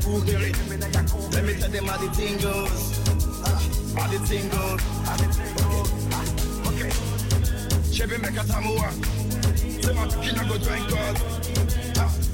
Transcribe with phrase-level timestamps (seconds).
[0.00, 0.86] Ge mina.
[1.30, 2.98] Let me tell them how the thing goes.
[3.94, 4.80] How the thing goes.
[6.66, 6.90] Okay.
[7.92, 8.90] Chevy make a samoa.
[9.82, 10.90] Say my I go drink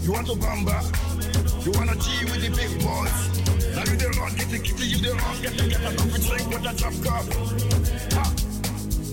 [0.03, 0.81] You want to bamba?
[1.67, 3.17] You wanna G with the big boys?
[3.75, 6.21] Now you the run, get the kitty, you the run, get the get a coffee
[6.27, 7.25] drink with a drop cup.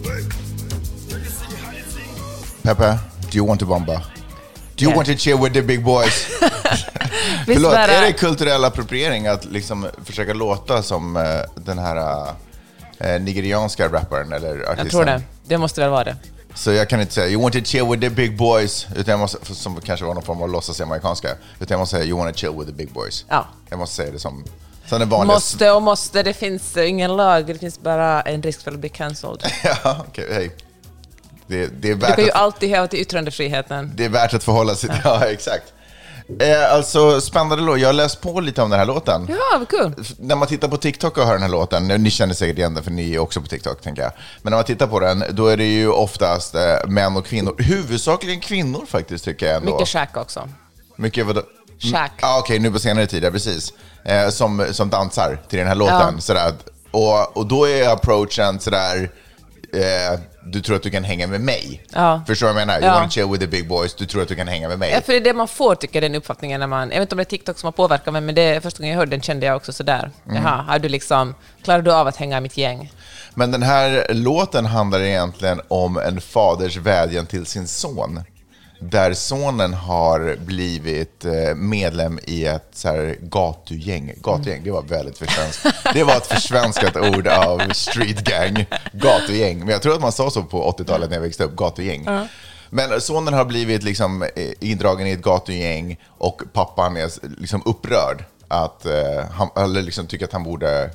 [0.04, 0.24] Hey.
[1.10, 2.64] Let me see how the thing goes.
[2.64, 4.04] Peppe, do you want to bomba?
[4.78, 4.96] Do you Yeah.
[4.96, 6.32] want to chill with the big boys?
[7.56, 11.24] Förlåt, var är det kulturell appropriering att liksom försöka låta som eh,
[11.56, 12.28] den här
[13.00, 14.78] eh, nigerianska rapparen eller artisten?
[14.78, 15.22] Jag tror det.
[15.48, 16.16] Det måste väl vara det.
[16.56, 19.20] Så jag kan inte säga you want to chill with the big boys, utan jag
[19.20, 21.30] måste, som kanske var någon form av låtsas-amerikanska,
[21.60, 23.26] utan jag måste säga you want to chill with the big boys.
[23.30, 23.48] Ja.
[23.70, 24.44] Jag måste säga det som.
[25.10, 28.90] Måste och måste, det finns ingen lag, det finns bara en risk för att bli
[28.90, 29.44] cancelled.
[29.64, 30.52] ja, okej, hej.
[31.48, 33.92] Det, det, är Du värt kan ju att, alltid häva till yttrandefriheten.
[33.96, 35.00] det är värt att förhålla sig till.
[35.04, 35.74] Ja, exakt.
[36.40, 37.80] Eh, alltså, spännande låt.
[37.80, 39.26] Jag har läst på lite om den här låten.
[39.30, 40.06] Ja, vad kul.
[40.20, 42.84] när man tittar på TikTok och hör den här låten, ni känner säkert igen den
[42.84, 44.12] för ni är också på TikTok tänker jag.
[44.42, 47.56] Men när man tittar på den, då är det ju oftast eh, män och kvinnor.
[47.58, 49.72] Huvudsakligen kvinnor faktiskt tycker jag ändå.
[49.72, 50.50] Mycket Shaq också.
[50.96, 51.42] Mycket vadå?
[51.80, 52.12] Shaq.
[52.22, 53.74] Ja, okej, nu på senare tid, ja, precis.
[54.04, 56.22] Eh, som, som dansar till den här låten.
[56.22, 56.54] Sådär.
[56.92, 59.12] Och, och då är approachen sådär,
[59.74, 60.20] eh,
[60.52, 61.84] du tror att du kan hänga med mig.
[61.94, 62.22] Ja.
[62.28, 62.80] Förstår du vad jag menar?
[62.80, 62.94] You Ja.
[62.94, 64.92] wanna chill with the big boys, du tror att du kan hänga med mig.
[64.92, 66.90] Ja, för det är det man får, tycker jag, den uppfattningen när man...
[66.90, 68.92] Jag vet inte om det är TikTok som har påverkat mig, men det första gången
[68.92, 70.12] jag hörde den kände jag också sådär.
[70.30, 70.44] Mm.
[70.44, 71.36] Jaha, har du liksom...
[71.64, 72.92] Klarar du av att hänga i mitt gäng?
[73.34, 78.24] Men den här låten handlar egentligen om en faders vädjan till sin son.
[78.80, 84.14] Där sonen har blivit eh, medlem i ett så här gatugäng.
[84.18, 85.66] Gatugäng, det var väldigt försvenskt.
[85.94, 88.66] Det var ett försvenskat ord av street gang.
[88.94, 89.60] Gatugäng.
[89.60, 92.08] Men jag tror att man sa så på 80-talet när jag växte upp, gatugäng.
[92.70, 94.30] Men sonen har blivit liksom eh,
[94.60, 97.10] indragen i ett gatugäng och pappan är
[97.42, 98.24] liksom upprörd.
[98.48, 100.90] Att eh, han, eller liksom tycker att han borde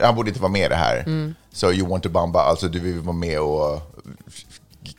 [0.00, 1.04] han borde inte vara med i det här.
[1.52, 3.80] Så you want to bamba, alltså du vill vara med och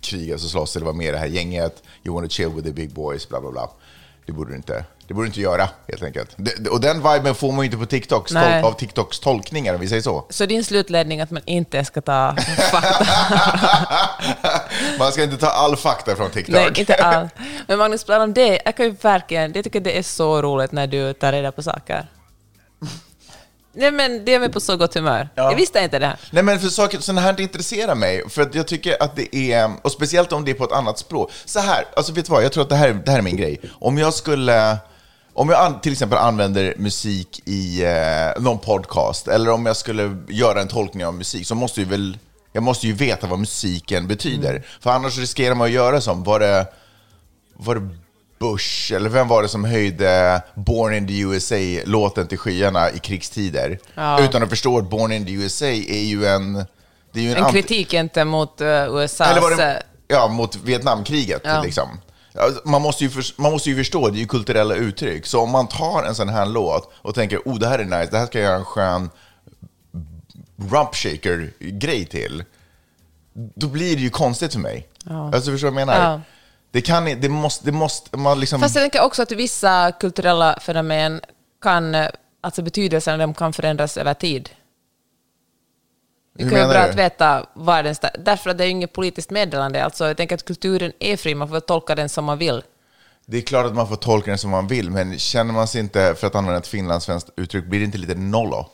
[0.02, 1.84] kriga och slåss eller vara med i det här gänget.
[2.04, 3.70] You want to chill with the big boys, bla bla bla.
[4.26, 6.36] Det borde du inte, det borde du inte göra helt enkelt.
[6.72, 9.88] Och den viben får man ju inte på TikToks, tol, av TikToks tolkningar om vi
[9.88, 10.26] säger så.
[10.30, 12.36] Så din slutledning att man inte ska ta
[12.72, 13.06] fakta?
[15.00, 16.56] Man ska inte ta all fakta från TikTok.
[16.56, 17.32] Nej, inte alls.
[17.68, 19.54] Men Magnus, på om det, jag kan ju verkligen...
[19.54, 22.08] Jag tycker det är så roligt när du tar reda på saker.
[23.76, 25.30] Nej, men det är mig på så gott humör.
[25.36, 25.50] Ja.
[25.50, 26.18] Jag visste inte det här.
[26.32, 28.30] Nej men för saker, sådana här intresserar mig.
[28.30, 31.00] För att jag tycker att det är, och speciellt om det är på ett annat
[31.00, 31.32] språk.
[31.46, 33.38] Så här, alltså vet du vad, jag tror att det här, det här är min
[33.38, 33.62] grej.
[33.80, 34.78] Om jag skulle,
[35.34, 40.18] om jag an, till exempel använder musik i eh, någon podcast, eller om jag skulle
[40.28, 42.18] göra en tolkning av musik, så måste ju väl,
[42.54, 44.66] jag måste ju veta vad musiken betyder.
[44.80, 46.68] För annars riskerar man att göra som, var det,
[47.54, 47.90] var det
[48.40, 53.80] Bush, eller vem var det som höjde Born in the USA-låten till skyarna i krigstider?
[53.96, 54.24] Ja.
[54.24, 56.54] Utan att förstå att Born in the USA är ju en...
[57.12, 59.30] Det är ju en, En kritik inte mot uh, USAs...
[59.32, 61.62] Eller var eh, det, ja, mot Vietnamkriget Ja.
[61.62, 61.90] liksom.
[62.34, 65.26] Ja, Man måste, ju för, man måste ju förstå, det är ju kulturella uttryck.
[65.26, 68.08] Så om man tar en sån här låt och tänker, oh det här är nice,
[68.12, 69.10] det här ska jag göra en skön
[70.58, 72.44] rump shaker-grej till.
[73.34, 74.88] Då blir det ju konstigt för mig.
[75.10, 76.12] Alltså förstår du vad jag menar?
[76.12, 76.22] Ja.
[76.76, 78.62] Det kan det måste, det måste, man liksom...
[78.62, 81.22] Fast jag tänker också att vissa kulturella fenomen
[81.62, 81.96] kan,
[82.42, 84.50] alltså betydelsen de kan förändras över tid.
[86.38, 86.90] Det kan vara bra du?
[86.90, 89.84] att veta var den sta- Därför att det är ju inget politiskt meddelande.
[89.84, 92.64] Alltså, jag tänker att kulturen är fri, man får tolka den som man vill.
[93.26, 95.82] Det är klart att man får tolka den som man vill, men känner man sig
[95.82, 98.70] inte, för att använda ett finlandssvenskt uttryck, blir det inte lite nollo?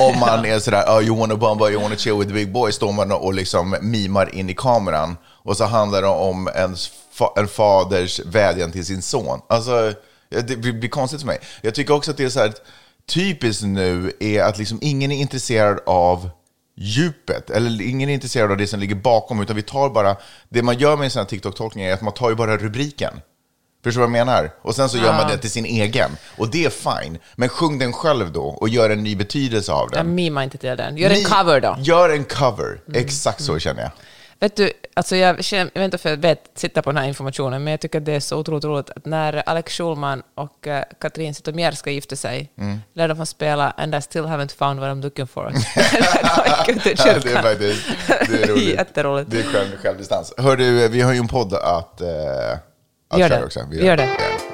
[0.00, 2.74] Om man är sådär, oh, you wanna bumba, you wanna chill with the big boys,
[2.74, 5.16] står man och liksom mimar in i kameran.
[5.46, 6.76] Och så handlar det om en,
[7.12, 9.40] fa en faders vädjan till sin son.
[9.48, 9.92] Alltså,
[10.28, 11.38] det blir, konstigt för mig.
[11.62, 12.52] Jag tycker också att det är så här,
[13.08, 16.30] typiskt nu är att liksom ingen är intresserad av
[16.76, 20.16] djupet, eller ingen är intresserad av det som ligger bakom, utan vi tar bara,
[20.48, 23.20] det man gör med en sån här TikTok-tolkning är att man tar ju bara rubriken.
[23.84, 24.50] Förstår du vad jag menar?
[24.62, 26.10] Och sen så gör man det till sin egen.
[26.38, 27.18] Och det är fine.
[27.34, 30.14] Men sjung den själv då och gör en ny betydelse av Jag den.
[30.14, 30.96] mimar inte till den.
[30.96, 31.76] Gör en cover då.
[31.80, 32.80] Gör en cover.
[32.94, 33.90] Exakt så känner jag.
[34.40, 37.08] Vet du, alltså jag, känner, jag vet inte för jag vet, sitta på den här
[37.08, 40.66] informationen, men jag tycker att det är så otroligt roligt att när Alex Schulman och
[40.66, 42.78] uh, Katrin Zytomierska ska gifta sig, Mm.
[42.94, 45.44] lär de få spela And I still haven't found what I'm looking for.
[46.66, 47.86] det det är faktiskt
[48.28, 48.68] det är roligt.
[48.68, 49.30] Jätteroligt.
[49.30, 50.34] Det är själv, självdistans.
[50.38, 52.08] Hör du, vi har ju en podd att, eh,
[53.10, 53.44] att Gör köra det.
[53.44, 53.60] också.
[53.70, 54.02] Vi gör det.
[54.02, 54.45] Du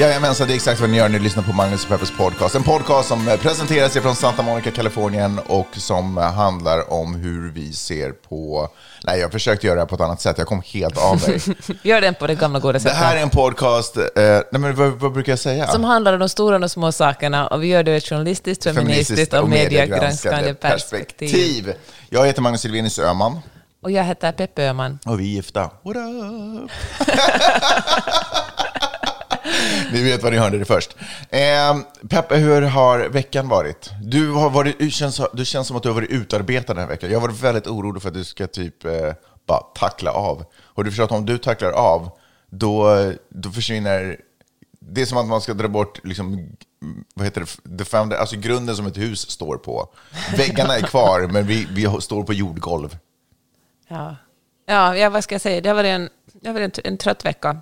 [0.00, 2.54] Jajamensan, det är exakt vad ni gör när ni lyssnar på Magnus och Peppers podcast.
[2.54, 7.50] En podcast som eh, presenteras från Santa Monica, Kalifornien och som eh, handlar om hur
[7.52, 8.68] vi ser på...
[9.04, 10.38] Nej, jag försökte göra det här på ett annat sätt.
[10.38, 11.40] Jag kom helt av mig.
[11.82, 12.98] Gör den på det gamla goda det sättet.
[12.98, 13.96] här är en podcast...
[13.96, 15.66] Eh, nej, men vad, vad brukar jag säga?
[15.66, 18.08] Som handlar om de stora och de små sakerna och vi gör det ur ett
[18.08, 21.74] journalistiskt, feministiskt och mediegranskande perspektiv.
[22.08, 23.38] Jag heter Magnus Silvenius Öhman
[23.82, 24.98] Och jag heter Peppe Öhman.
[25.06, 25.60] och vi är gifta.
[25.82, 26.70] What up?
[29.92, 30.96] Ni vet vad ni hörde det först.
[31.30, 31.78] Eh,
[32.08, 33.90] Peppe, hur har veckan varit?
[34.02, 36.88] Du, har varit, du, känns, du känns som att du har varit utarbetad den här
[36.88, 37.10] veckan.
[37.10, 39.12] Jag har varit väldigt orolig för att du ska typ eh,
[39.46, 40.44] bara tackla av.
[40.60, 42.10] Och du förstår att om du tacklar av,
[42.50, 42.88] då,
[43.28, 44.20] då försvinner...
[44.80, 46.56] Det är som att man ska dra bort liksom,
[47.14, 49.88] vad heter det, the founder, alltså grunden som ett hus står på.
[50.36, 52.98] Väggarna är kvar, men vi, vi står på jordgolv.
[53.88, 54.16] Ja.
[54.66, 55.60] Ja, ja, vad ska jag säga?
[55.60, 57.56] Det har varit en, det har varit en, en trött vecka.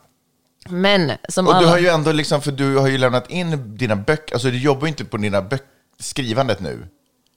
[0.69, 1.63] Men som Och alla...
[1.63, 4.59] du har ju ändå liksom, för du har ju lämnat in dina böcker, alltså du
[4.59, 5.67] jobbar ju inte på dina böcker,
[5.99, 6.87] skrivandet nu.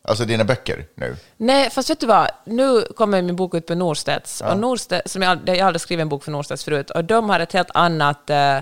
[0.01, 1.15] Alltså dina böcker nu.
[1.37, 2.27] Nej, fast vet du vad?
[2.45, 4.41] Nu kommer min bok ut på Norstedts.
[4.41, 6.89] Och Norstedts, som jag, jag har aldrig skrivit en bok för Norstedts förut.
[6.89, 8.29] Och de har ett helt annat...
[8.29, 8.57] Eh,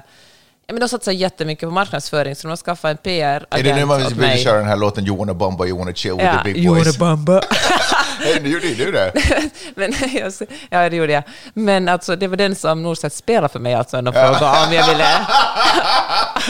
[0.68, 3.76] ja, men de satsar jättemycket på marknansföring, så de har skaffat en PR-agent Är det
[3.76, 6.38] nu man vill köra den här låten You wanna bomba, you wanna chill with Ja,
[6.38, 7.00] the big you boys?
[7.00, 7.42] wanna bamba.
[8.42, 9.12] Nu gjorde ju du det.
[9.76, 9.94] Men,
[10.70, 11.24] ja, det gjorde jag.
[11.54, 14.74] Men alltså, det var den som Norstedt spelade för mig, alltså, när de frågade om
[14.74, 15.08] jag ville...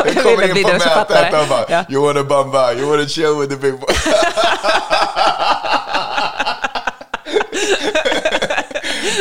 [0.06, 1.84] jag kommer ville in på mötet och bara Ja.
[1.90, 4.08] You wanna bomba, you wanna chill with the big boys.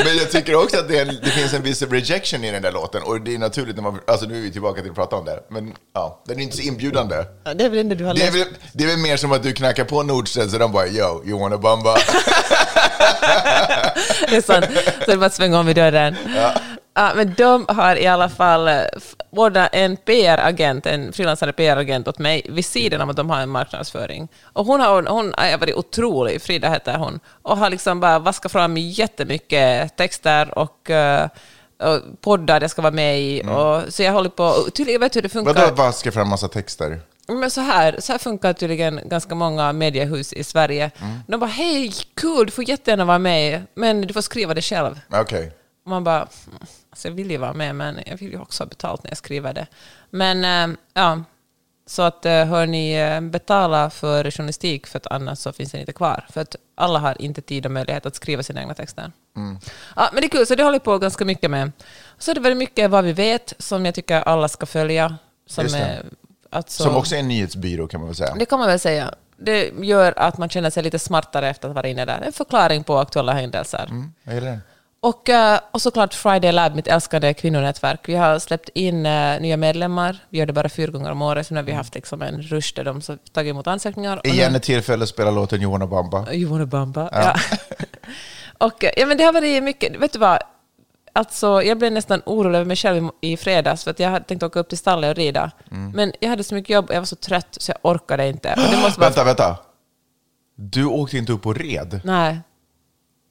[0.04, 2.72] Men jag tycker också att det, en, det finns en viss rejection i den där
[2.72, 3.02] låten.
[3.02, 4.00] Och det är naturligt när man...
[4.06, 5.40] Alltså nu är vi tillbaka till att prata om det.
[5.48, 7.16] Men ja, den är inte så inbjudande.
[7.44, 9.32] Ja, det är väl det du har Det är, väl, det är väl mer som
[9.32, 11.96] att du knackar på Nordstedt så de bara Yo, you wanna bomba?
[14.28, 14.66] Det är sant.
[14.74, 16.16] Så det är bara att svänga om i dörren.
[16.36, 16.52] Ja.
[16.96, 18.80] Men de har i alla fall eh,
[19.30, 23.48] ordnat en PR-agent, en frilansande PR-agent åt mig, vid sidan av att de har en
[23.48, 24.28] marknadsföring.
[24.42, 28.52] Och hon har, hon har varit otrolig, Frida heter hon, och har liksom bara vaskat
[28.52, 31.28] fram jättemycket texter och, eh,
[31.82, 33.42] och poddar jag ska vara med i.
[33.42, 35.54] Och, så jag håller på, och tydligen, vet hur det funkar.
[35.54, 37.00] Vadå vaska fram massa texter?
[37.28, 40.90] Men så här, så här funkar tydligen ganska många mediehus i Sverige.
[41.26, 45.00] De bara hej, kul, du får jättegärna vara med, men du får skriva det själv.
[45.12, 45.52] Okej.
[45.84, 46.28] Och man bara, "Mm,
[46.96, 49.18] alltså jag vill ju vara med, men jag vill ju också ha betalt när jag
[49.18, 49.66] skriver det.
[50.10, 51.22] Men eh, ja,
[51.86, 55.80] så att eh, hör ni eh, betala för journalistik, för att annars så finns den
[55.80, 56.26] inte kvar.
[56.30, 59.12] För att alla har inte tid och möjlighet att skriva sina egna texter.
[59.96, 61.72] Ja, men det är kul, så det håller jag på ganska mycket med.
[62.18, 65.16] Så det är väldigt mycket vad vi vet, som jag tycker alla ska följa.
[65.46, 65.78] Som, det.
[65.78, 66.04] är,
[66.50, 68.34] alltså, Som också är en nyhetsbyrå kan man väl säga.
[68.38, 69.14] det kan man väl säga.
[69.36, 72.20] Det gör att man känner sig lite smartare efter att vara inne där.
[72.20, 73.88] En förklaring på aktuella händelser.
[74.22, 74.60] Jag gillar den.
[75.00, 78.08] Och, eh, och såklart Friday Lab, mitt älskade kvinnonätverk.
[78.08, 80.16] Vi har släppt in eh, nya medlemmar.
[80.28, 81.46] Vi gör det bara fyra gånger om året.
[81.46, 84.20] Så nu har vi haft liksom en rush där de så tagit emot ansökningar.
[84.24, 86.32] Igen ett tillfälle att spela låten You wanna bomba.
[86.32, 87.08] You wanna bamba.
[87.12, 87.34] Ja.
[88.66, 89.96] och eh, ja, men det har varit mycket.
[90.00, 90.38] Vet du vad?
[91.12, 94.42] Alltså, jag blev nästan orolig över mig själv i- fredags för att jag hade tänkt
[94.42, 95.50] åka upp till stallet och rida.
[95.70, 95.90] Mm.
[95.90, 98.48] Men jag hade så mycket jobb och jag var så trött så jag orkade inte.
[98.56, 99.10] Och det måste vara...
[99.10, 99.56] Vänta, vänta.
[100.54, 102.00] Du åkte inte upp och red.
[102.04, 102.38] Nej,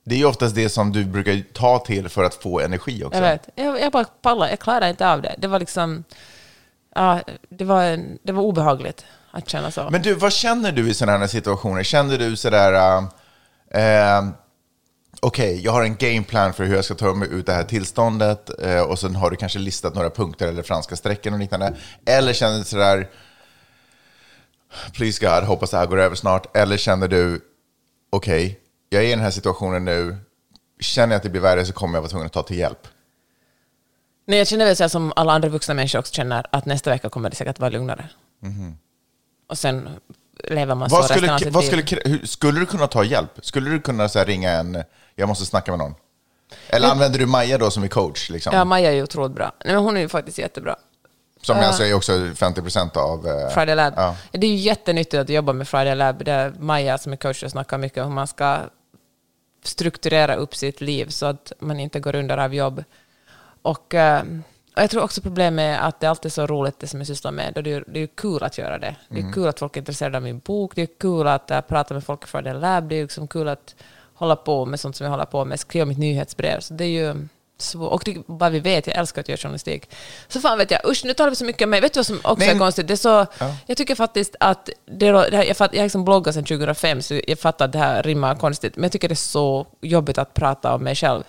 [0.08, 3.20] Det är ju oftast det som du brukar ta till för att få energi också.
[3.20, 3.50] jag vet.
[3.56, 5.36] Jag, jag bara pallade, jag klarade inte av det.
[5.38, 6.04] Det var liksom...
[6.96, 7.20] Ja,
[7.50, 9.90] det var, det var obehagligt att känna så.
[9.90, 11.84] Men du, vad känner du i sådana här situationer?
[11.84, 12.74] Känner du sådär...
[12.74, 13.04] Uh,
[13.76, 14.30] uh,
[15.20, 18.64] Okej, jag har en gameplan för hur jag ska ta mig ut det här tillståndet
[18.64, 21.74] eh, och sen har du kanske listat några punkter eller franska strecken och liknande.
[22.06, 23.10] Eller känner du sådär...
[24.94, 26.58] Please God, hoppas det här går över snart.
[26.58, 27.42] Eller känner du...
[28.10, 28.60] Okej,
[28.96, 30.18] jag är i den här situationen nu.
[30.80, 32.88] Känner jag att det blir värre så kommer jag vara tvungen att ta till hjälp.
[34.28, 36.90] Nej, jag känner väl så här som alla andra vuxna människor också känner, att nästa
[36.90, 38.10] vecka kommer det säkert vara lugnare.
[39.50, 39.90] Och sen
[40.44, 40.96] lever man så.
[40.96, 41.86] Vad skulle, resten av sitt liv.
[41.86, 43.32] skulle, krä- hur, skulle du kunna ta hjälp?
[43.42, 44.84] Skulle du kunna så ringa en,
[45.16, 45.96] jag måste snacka med någon?
[46.68, 48.30] Eller använder du Maja då som är coach?
[48.30, 48.56] Liksom?
[48.56, 49.52] Ja, Maja är ju otroligt bra.
[49.66, 50.76] Nej, men hon är ju faktiskt jättebra.
[51.42, 53.28] som alltså är också 50% av...
[53.28, 53.94] eh, Friday Lab.
[53.98, 54.16] Ja.
[54.32, 56.26] Det är ju jättenyttigt att jobba med Friday Lab.
[56.26, 58.60] Där Maja som är coach och snackar mycket om hur man ska
[59.68, 62.84] strukturera upp sitt liv så att man inte går under av jobb.
[63.62, 64.24] Och, eh,
[64.76, 67.08] och jag tror också problemet är att det alltid är så roligt det som jag
[67.08, 67.58] sysslar med.
[67.58, 68.96] Och det är, det är kul att göra det.
[69.10, 69.34] Det är Mm.
[69.34, 70.76] kul att folk är intresserade av min bok.
[70.76, 72.90] Det är kul att uh, prata med folk i Friday Lab.
[72.90, 73.76] Det är liksom kul att
[74.14, 75.60] hålla på med sånt som jag håller på med.
[75.60, 76.60] Skriva mitt nyhetsbrev.
[76.60, 77.92] Så det är ju svårt.
[77.94, 79.90] Och det, vad vi vet, jag älskar att göra journalistik.
[80.28, 81.82] Så fan vet jag, usch nu talar vi så mycket om mig.
[81.82, 82.88] Vet du vad som också Men- är konstigt?
[82.88, 83.26] Det är så,
[83.66, 87.02] Jag tycker faktiskt att, det, det här, jag, fatt, jag har liksom bloggat sedan 2005,
[87.02, 90.18] så jag fattar att det här rimmar konstigt, men jag tycker det är så jobbigt
[90.18, 91.24] att prata om mig själv.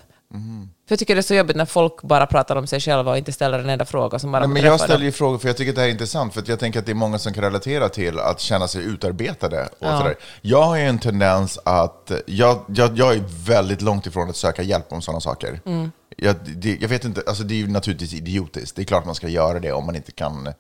[0.89, 3.19] För jag tycker det är så jobbigt när folk bara pratar om sig själva och
[3.19, 5.57] inte ställer en enda fråga som bara Nej, men jag ställer ju frågor för jag
[5.57, 7.33] tycker att det här är intressant, för att jag tänker att det är många som
[7.33, 9.63] kan relatera till att känna sig utarbetade.
[9.63, 9.99] Och Ja.
[9.99, 10.15] sådär.
[10.41, 14.63] Jag har ju en tendens att, jag, jag, jag är väldigt långt ifrån att söka
[14.63, 15.61] hjälp om sådana saker.
[15.67, 15.93] Mm.
[16.17, 18.77] Jag, det, jag vet inte, alltså det är ju naturligtvis idiotiskt.
[18.77, 20.53] Det är klart man ska göra det om man inte kan,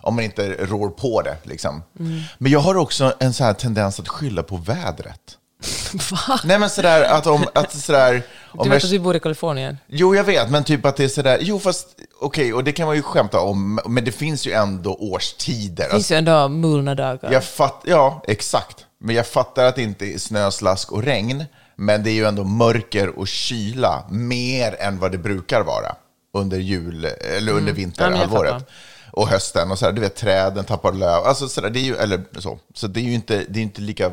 [0.00, 1.36] om man inte rår på det.
[1.42, 1.82] Liksom.
[1.98, 2.20] Mm.
[2.38, 5.38] Men jag har också en sån här tendens att skylla på vädret.
[6.10, 6.40] Va?
[6.44, 9.20] Nej men sådär, att om, att sådär, om Du jag vet att vi bor i
[9.20, 9.78] Kalifornien?
[9.86, 11.88] Jo, jag vet, men typ att det är sådär, jo fast
[12.20, 15.74] okej, och det kan man ju skämta om, men det finns ju ändå årstider.
[15.76, 17.32] Det finns Alltså, ju ändå mulna dagar.
[17.32, 18.86] jag fatt, ja, exakt.
[19.00, 21.44] Men jag fattar att det inte är snö, slask och regn,
[21.76, 25.94] men det är ju ändå mörker och kyla mer än vad det brukar vara
[26.34, 27.56] under jul, eller under Mm.
[27.56, 28.52] Ja, men jag vinterhalvåret.
[28.52, 28.66] fattar.
[29.10, 32.20] och hösten och sådär, du vet träden tappar löv, alltså sådär, det är ju, eller
[32.38, 32.58] så.
[32.74, 34.12] Så det är ju inte, det är inte lika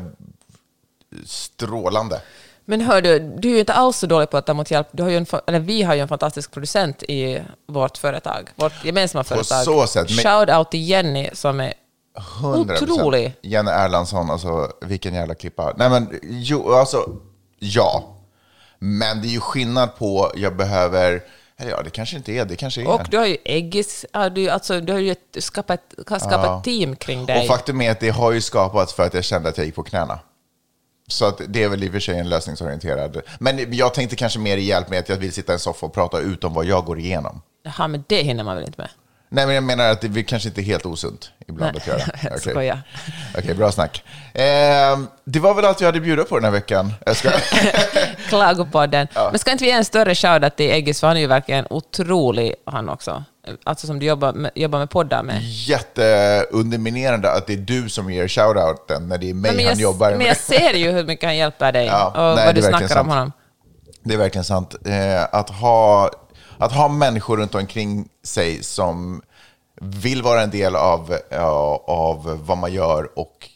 [1.26, 2.20] strålande.
[2.64, 4.88] Men hör du, du är ju inte alls så dålig på att ta emot hjälp.
[4.92, 8.84] Du har ju en, eller vi har ju en fantastisk producent i vårt företag, vårt
[8.84, 9.64] gemensamma företag.
[9.64, 11.72] så sätt, Shout out till Jenny som är
[12.42, 12.82] 100%.
[12.82, 13.34] Otrolig.
[13.42, 15.74] Jenny Erlandsson, alltså vilken jävla klippa.
[15.76, 17.08] Nej men, jo, alltså,
[17.58, 18.16] ja.
[18.78, 21.22] Men det är ju skillnad på, jag behöver,
[21.56, 22.88] eller ja, det kanske inte är, det kanske är.
[22.88, 26.62] Och du har ju Eggis, du, alltså, du har ju skapat, skapat Ja.
[26.64, 27.40] team kring dig.
[27.40, 29.74] Och faktum är att det har ju skapats för att jag kände att jag gick
[29.74, 30.18] på knäna.
[31.12, 33.20] Så att det är väl i och för sig en lösningsorienterad.
[33.38, 35.86] Men jag tänkte kanske mer i hjälp med att jag vill sitta i en soffa
[35.86, 37.42] och prata ut om vad jag går igenom.
[37.62, 38.90] Jaha, men det hinner man väl inte med?
[39.32, 41.98] Nej, men jag menar att det kanske inte är helt osunt ibland Nej, att göra.
[42.22, 42.52] jag Okej.
[42.52, 42.82] skojar.
[43.38, 44.04] Okej, bra snack.
[44.34, 46.92] Ehm, det var väl allt jag hade bjuda på den här veckan.
[47.06, 47.30] Jag ska...
[48.28, 49.06] Klagopodden.
[49.14, 51.66] Men ska inte vi ge en större shoutout till Eggis, för han är ju verkligen
[51.70, 53.24] otrolig han också.
[53.64, 55.42] Alltså som du jobbar med, jobbar med poddar med.
[55.42, 59.80] Jätteunderminerande att det är du som ger shoutouten när det är mig men, han jag,
[59.80, 60.26] jobbar men med.
[60.26, 63.08] jag ser ju hur mycket han hjälper dig Ja, och nej, vad du snackar om
[63.08, 63.32] honom.
[64.02, 64.74] Det är verkligen sant.
[64.86, 66.10] Eh, att, ha,
[66.60, 69.22] att ha människor runt omkring sig som
[69.80, 71.18] vill vara en del av,
[71.86, 73.48] av vad man gör och,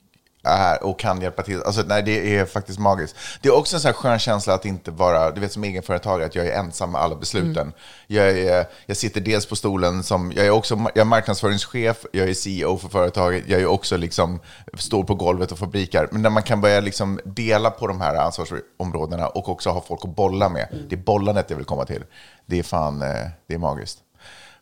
[0.45, 1.63] är, och kan hjälpa till.
[1.63, 3.17] Alltså, nej, det är faktiskt magiskt.
[3.41, 6.27] Det är också en sån här skön känsla att inte vara, du vet som egenföretagare,
[6.27, 7.73] att jag är ensam med alla besluten.
[8.07, 12.29] Jag, är, jag sitter dels på stolen som, jag är också jag är marknadsföringschef, jag
[12.29, 14.41] är CEO för företaget, jag är också liksom,
[14.79, 16.09] står på golvet och fabrikar.
[16.13, 20.05] Men när man kan börja liksom dela på de här ansvarsområdena och också ha folk
[20.05, 22.05] att bolla med, det är bollandet jag vill komma till.
[22.47, 23.09] Det är fan, eh,
[23.47, 23.99] det är magiskt.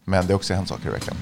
[0.05, 1.17] Men det har också hänt saker i veckan.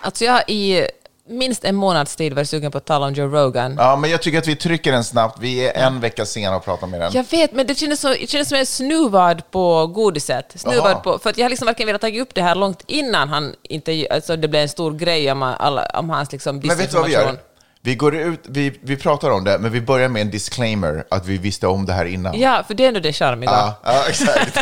[0.00, 0.86] Alltså jag har i
[1.30, 3.74] minst en månads tid varit sugen på att tala om Joe Rogan.
[3.78, 5.38] Ja, men jag tycker att vi trycker den snabbt.
[5.40, 7.12] Vi är en vecka sena att prata med den.
[7.12, 10.52] Jag vet, men det kändes, så, det kändes som en snuvad på godiset.
[10.54, 13.28] Snuvad på, för att jag har liksom verkligen velat ta upp det här långt innan
[13.28, 16.90] han inte, alltså det blev en stor grej om, alla, om hans liksom Men vet
[16.90, 17.49] du vad vi gör?
[17.82, 21.26] Vi går ut, vi, vi pratar om det, men vi börjar med en disclaimer att
[21.26, 22.40] vi visste om det här innan.
[22.40, 23.50] Ja, för det är ändå det charmiga.
[23.50, 24.58] Ja, ja, exakt.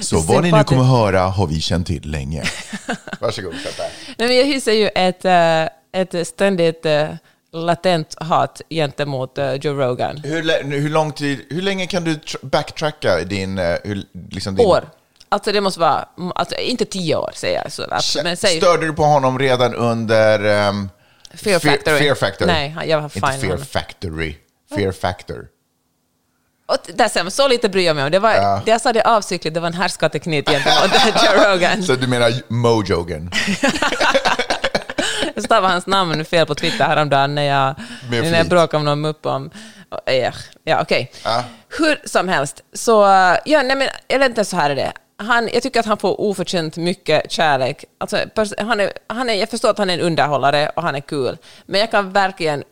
[0.00, 2.42] Så vad ni nu kommer höra har vi känt till länge.
[3.20, 3.80] Varsågod, sätt.
[4.18, 7.08] Nej, men jag hyser ju ett, eh, ett ständigt eh,
[7.52, 10.16] latent hat gentemot eh, Joe Rogan.
[10.24, 13.58] Hur, hur, lång tid, hur länge kan du tr- backtracka din...
[13.58, 14.84] Hur, liksom din År.
[15.28, 17.72] Alltså det måste vara, alltså inte tio år säger jag.
[17.72, 20.44] Så, men säg Störde du på honom redan under...
[20.44, 20.88] ehm,
[21.34, 21.98] Fear Factory.
[21.98, 22.46] Fear Factor.
[22.46, 23.66] Nej, jag var Inte Fear honom.
[23.66, 24.36] Factory.
[24.76, 25.46] Fear Factor.
[26.66, 28.10] Och t- där ser man, så lite bryr jag mig om.
[28.10, 28.62] Det var, Ja.
[28.64, 30.92] det jag sa det avsiktligt, det var en härskarteknik gentemot
[31.24, 31.82] Joe Rogan.
[31.82, 33.30] Så du menar Mojogen?
[35.34, 37.74] Jag stavade hans namn fel på Twitter häromdagen när jag,
[38.10, 39.50] när jag bråkade om någon mupp om...
[40.64, 41.12] Ja, okej.
[41.24, 41.44] Ja.
[41.78, 43.02] Hur som helst, så...
[43.44, 44.92] Ja, nej, men, eller inte så här är det.
[45.22, 47.84] Han, jag tycker att han får oförtjänt mycket kärlek.
[47.98, 48.16] Alltså,
[48.58, 51.38] han är, han är, jag förstår att han är en underhållare och han är kul,
[51.66, 52.64] men jag kan verkligen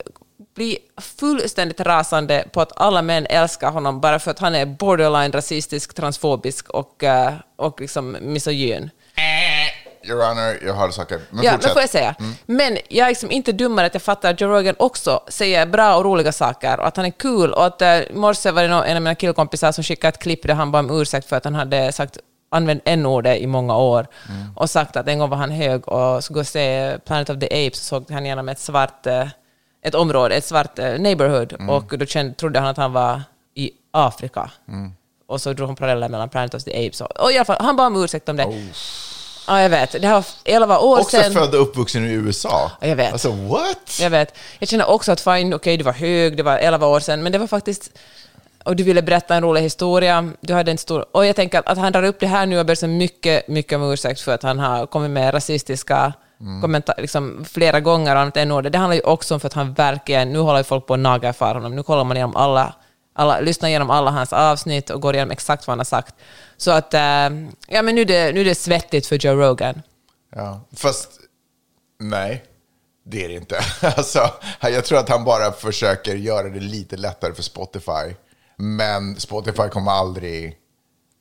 [0.55, 5.33] bli fullständigt rasande på att alla män älskar honom bara för att han är borderline
[5.33, 8.91] rasistisk, transfobisk och, eh, och liksom misogyn.
[10.05, 11.21] Your Honor, jag har saker.
[11.31, 11.69] Men ja, fortsätt.
[11.69, 12.15] men får jag säga.
[12.47, 15.97] Men jag är liksom inte dummare att jag fattar att Joe Rogan också säger bra
[15.97, 17.53] och roliga saker och att han är kul.
[17.53, 20.55] Och att uh, morse var det en av mina killkompisar som skickade ett klipp där
[20.55, 22.19] han bad om ursäkt för att han hade sagt
[22.51, 24.07] använt n-ordet i många år
[24.57, 27.79] och sagt att en gång var han hög och skulle se Planet of the Apes
[27.81, 29.29] och såg han genom ett svart eh,
[29.83, 33.23] ett område, ett svart eh, neighborhood och då kände, trodde han att han var
[33.55, 34.51] i Afrika.
[35.29, 37.57] Och så drog han paralleller mellan Planet of the Apes och, och i alla fall,
[37.61, 38.47] han bad om ursäkt om det.
[39.47, 39.93] Ja, jag vet.
[39.93, 41.33] Det här var 11 år Också sedan.
[41.33, 42.71] född och uppvuxen i USA.
[42.81, 43.13] Ja, jag vet.
[43.13, 43.99] Alltså what?
[44.01, 44.35] Jag vet.
[44.59, 47.33] Jag känner också att fine, okej, du var hög, det var 11 år sedan, men
[47.33, 47.91] det var faktiskt...
[48.65, 51.05] Och du ville berätta en rolig historia, du hade en stor...
[51.13, 53.49] Och jag tänker att, att han drar upp det här nu och ber så mycket,
[53.49, 56.13] mycket om ursäkt för att han har kommit med rasistiska
[56.61, 58.73] kommentarer liksom, flera gånger och annat än ordet.
[58.73, 60.33] Det handlar ju också om för att han verkligen...
[60.33, 61.77] Nu håller folk på att nagelfara honom.
[61.77, 62.75] Nu kollar man igenom alla
[63.21, 66.15] alla, lyssnar igenom alla hans avsnitt och går igenom exakt vad han har sagt.
[66.57, 67.01] Så att, eh,
[67.69, 69.83] ja men nu är, det, nu är det svettigt för Joe Rogan.
[70.35, 71.09] Ja, fast
[71.99, 72.45] nej,
[73.05, 73.61] det är det inte.
[73.97, 78.15] Alltså, jag tror att han bara försöker göra det lite lättare för Spotify.
[78.61, 80.57] Men Spotify kommer aldrig,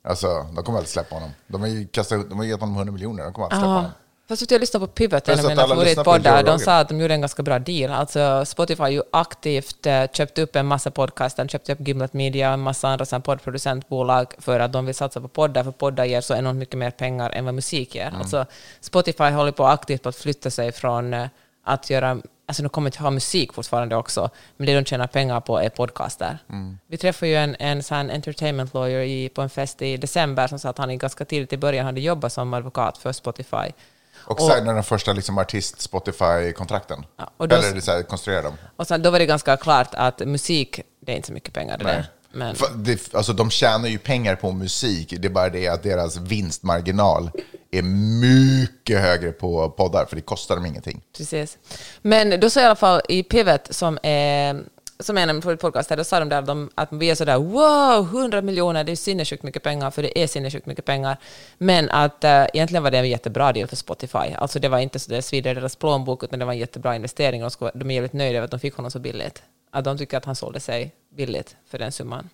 [0.04, 1.30] alltså, de kommer aldrig släppa honom.
[1.46, 3.90] De har ju, kastat, de har gett honom 100 miljoner, de kommer aldrig släppa honom.
[4.30, 6.42] Fast jag lyssnade på Pivot, en av mina favoritpoddar.
[6.42, 7.92] De sa att de gjorde en ganska bra deal.
[7.92, 12.48] Alltså Spotify har ju aktivt eh, köpt upp en massa podcaster, köpt upp Gimlet Media
[12.48, 16.20] och en massa andra poddproducentbolag för att de vill satsa på poddar, för poddar ger
[16.20, 18.06] så enormt mycket mer pengar än vad musik ger.
[18.08, 18.20] Mm.
[18.20, 18.46] Alltså
[18.80, 21.26] Spotify håller på aktivt på att flytta sig från eh,
[21.72, 25.40] att göra Alltså de kommer att ha musik fortfarande också, men det de tjänar pengar
[25.40, 26.38] på är podcaster.
[26.48, 26.78] Mm.
[26.86, 30.58] Vi träffade ju en, en sån entertainment lawyer i, på en fest i december som
[30.58, 33.72] sa att han ganska tidigt i början hade jobbat som advokat för Spotify.
[34.16, 37.04] Och signade den första liksom, artist-Spotify-kontrakten.
[37.16, 38.56] Ja, och då- Eller det så här, konstruerade dem.
[38.76, 41.78] Och sen, då var det ganska klart att musik, det är inte så mycket pengar
[41.78, 42.06] det där.
[42.32, 46.16] Men, det, alltså, de tjänar ju pengar på musik, det är bara det att deras
[46.16, 47.30] vinstmarginal
[47.70, 47.82] är
[48.20, 51.02] mycket högre på poddar, för det kostar dem ingenting.
[51.16, 51.58] precis.
[52.02, 54.64] Men då sa i alla fall i Pivot, som är
[55.00, 57.14] som är en av mina favoritpodcaster, då sa de där att, de, att vi är
[57.14, 61.16] sådär wow, 100 miljoner, det är sinnessjukt mycket pengar, för det är sinnessjukt mycket pengar.
[61.58, 64.34] Men att äh, egentligen var det en jättebra deal för Spotify.
[64.36, 67.40] Alltså det var inte så det svider deras plånbok, utan det var en jättebra investering.
[67.40, 69.42] De, skulle, de är jävligt nöjda över att de fick honom så billigt.
[69.70, 72.28] Att de tycker att han sålde sig billigt för den summan.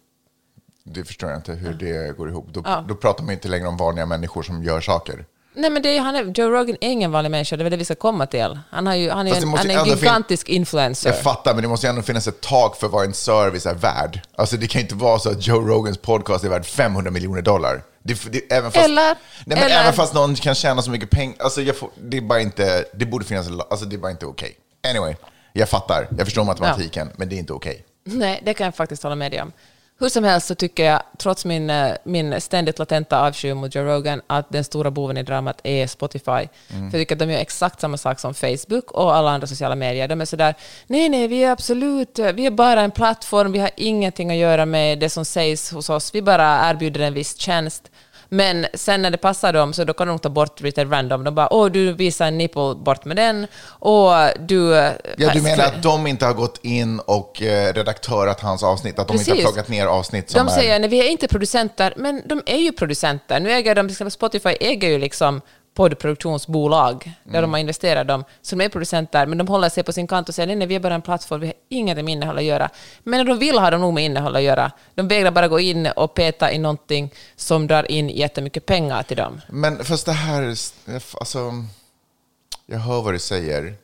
[0.89, 2.47] Det förstår jag inte hur det går ihop.
[2.53, 2.85] Då, Ja.
[2.89, 5.25] då pratar man inte längre om vanliga människor som gör saker.
[5.59, 7.71] Nej, men det är, han är, Joe Rogan är ingen vanlig människa, det är väl
[7.71, 8.59] det vi ska komma till.
[8.71, 11.11] Han, har ju, han är, det en, han är ju en gigantisk influencer.
[11.11, 13.75] Jag fattar, men det måste ju ändå finnas ett tak för vad en service är
[13.75, 14.21] värd.
[14.37, 17.43] Alltså det kan ju inte vara så att Joe Rogans podcast är värd 500 miljoner
[17.43, 17.83] dollar.
[18.03, 21.35] Det, det, även fast, Eller- nej, eller- även fast någon kan tjäna så mycket pengar,
[21.39, 24.27] alltså jag får, det är bara inte, det borde finnas alltså det är bara inte
[24.27, 24.57] okej.
[24.91, 25.15] Anyway,
[25.53, 27.85] jag fattar, jag förstår matematiken, men det är inte okej.
[28.05, 29.53] Nej, det kan jag faktiskt hålla med dig om.
[29.99, 33.85] Hur som helst så tycker jag, trots min, eh, min ständigt latenta avsky mot Joe
[33.85, 36.49] Rogan, att den stora boven i dramat är Spotify.
[36.69, 39.75] För jag tycker att de gör exakt samma sak som Facebook och alla andra sociala
[39.75, 40.09] medier.
[40.09, 40.55] De är sådär,
[40.87, 44.67] nej, nej, vi är absolut, vi är bara en plattform, vi har ingenting att göra
[44.67, 47.91] med det som sägs hos oss, vi bara erbjuder en viss tjänst.
[48.29, 51.25] Men sen när det passar dem så då kan de ta bort lite random.
[51.25, 53.47] De bara, åh, du visar en nipple, bort med den.
[53.69, 54.77] Och du...
[54.79, 58.99] eh, Ja, du menar att de inte har gått in och eh, redaktörat hans avsnitt,
[58.99, 60.57] att de inte har plockat ner avsnitt som De är...
[60.57, 63.41] säger, nej vi är inte producenter, men de är ju producenter.
[63.41, 65.41] Nu äger de, Spotify äger ju liksom
[65.77, 70.07] poddproduktionsbolag där de har investerat dem, de är producenter, men de håller sig på sin
[70.07, 72.39] kant och säger nej, nej, vi är bara en plattform, vi har inget med innehåll
[72.39, 72.71] att göra.
[73.03, 74.73] Men när de vill har de nog med innehåll att göra.
[74.95, 79.17] De vägrar bara gå in och peta i någonting som drar in jättemycket pengar till
[79.17, 79.41] dem.
[79.49, 80.43] Men fast det här,
[81.21, 81.53] alltså,
[82.67, 83.75] jag hör vad du säger.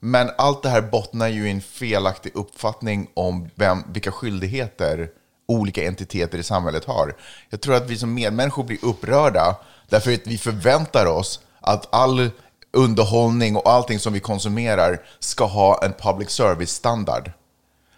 [0.00, 5.08] Men allt det här bottnar ju i en felaktig uppfattning om vem, vilka skyldigheter
[5.46, 7.14] olika entiteter i samhället har.
[7.50, 9.56] Jag tror att vi som medmänniskor blir upprörda
[9.88, 12.30] därför att vi förväntar oss att all
[12.72, 17.30] underhållning och allting som vi konsumerar ska ha en public service-standard.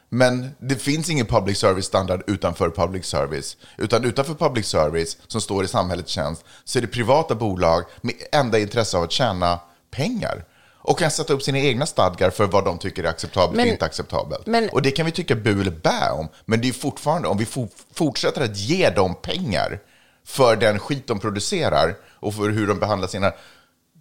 [0.09, 3.57] Men det finns ingen public service-standard utanför public service.
[3.79, 8.15] Utan utanför public service, som står i samhällets tjänst, så är det privata bolag med
[8.33, 9.59] enda intresse av att tjäna
[9.91, 10.45] pengar.
[10.79, 13.73] Och kan sätta upp sina egna stadgar för vad de tycker är acceptabelt Men- och
[13.73, 14.47] inte acceptabelt.
[14.47, 16.29] men- och det kan vi tycka bu eller bä om.
[16.45, 19.79] Men det är fortfarande, om vi fo- fortsätter att ge dem pengar
[20.27, 23.33] för den skit de producerar och för hur de behandlar sina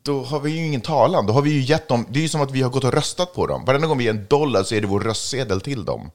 [0.06, 1.26] då har vi ju ingen talan.
[1.26, 2.94] Då har vi ju gett dem, det är ju som att vi har gått och
[2.94, 3.66] röstat på dem.
[3.66, 6.12] Varenda gång vi ger en dollar så är det vår röstsedel till dem.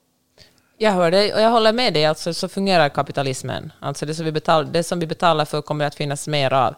[0.78, 2.04] Jag hör dig och jag håller med dig.
[2.06, 3.72] Alltså, så fungerar kapitalismen.
[3.80, 6.74] Alltså, det, som vi betal, det som vi betalar för kommer att finnas mer av.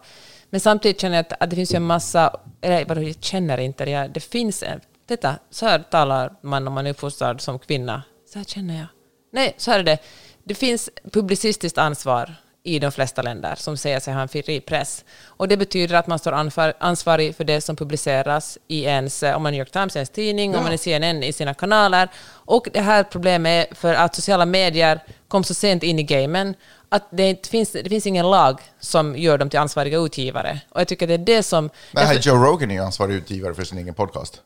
[0.50, 2.40] Men samtidigt känner jag att, att det finns ju en massa...
[2.60, 4.10] Eller vadå, jag känner inte det.
[4.14, 4.80] Det finns en...
[5.08, 8.02] Titta, så här talar man om man är uppfostrad som kvinna.
[8.32, 8.86] Så här känner jag.
[9.32, 9.98] Nej, så här är det.
[10.44, 15.04] Det finns publicistiskt ansvar i de flesta länder som säger sig ha en fri press.
[15.26, 16.32] Och det betyder att man står
[16.78, 20.10] ansvarig för det som publiceras i ens, om man är New York Times, i ens
[20.10, 22.08] tidning, om man är CNN i sina kanaler.
[22.28, 26.54] Och det här problemet är för att sociala medier kom så sent in i gamen
[26.88, 30.60] att det, inte finns, det finns ingen lag som gör dem till ansvariga utgivare.
[30.68, 31.70] Och jag tycker det är det som...
[31.92, 34.42] Nej, därför- Joe Rogan är ju ansvarig utgivare för sin egen podcast.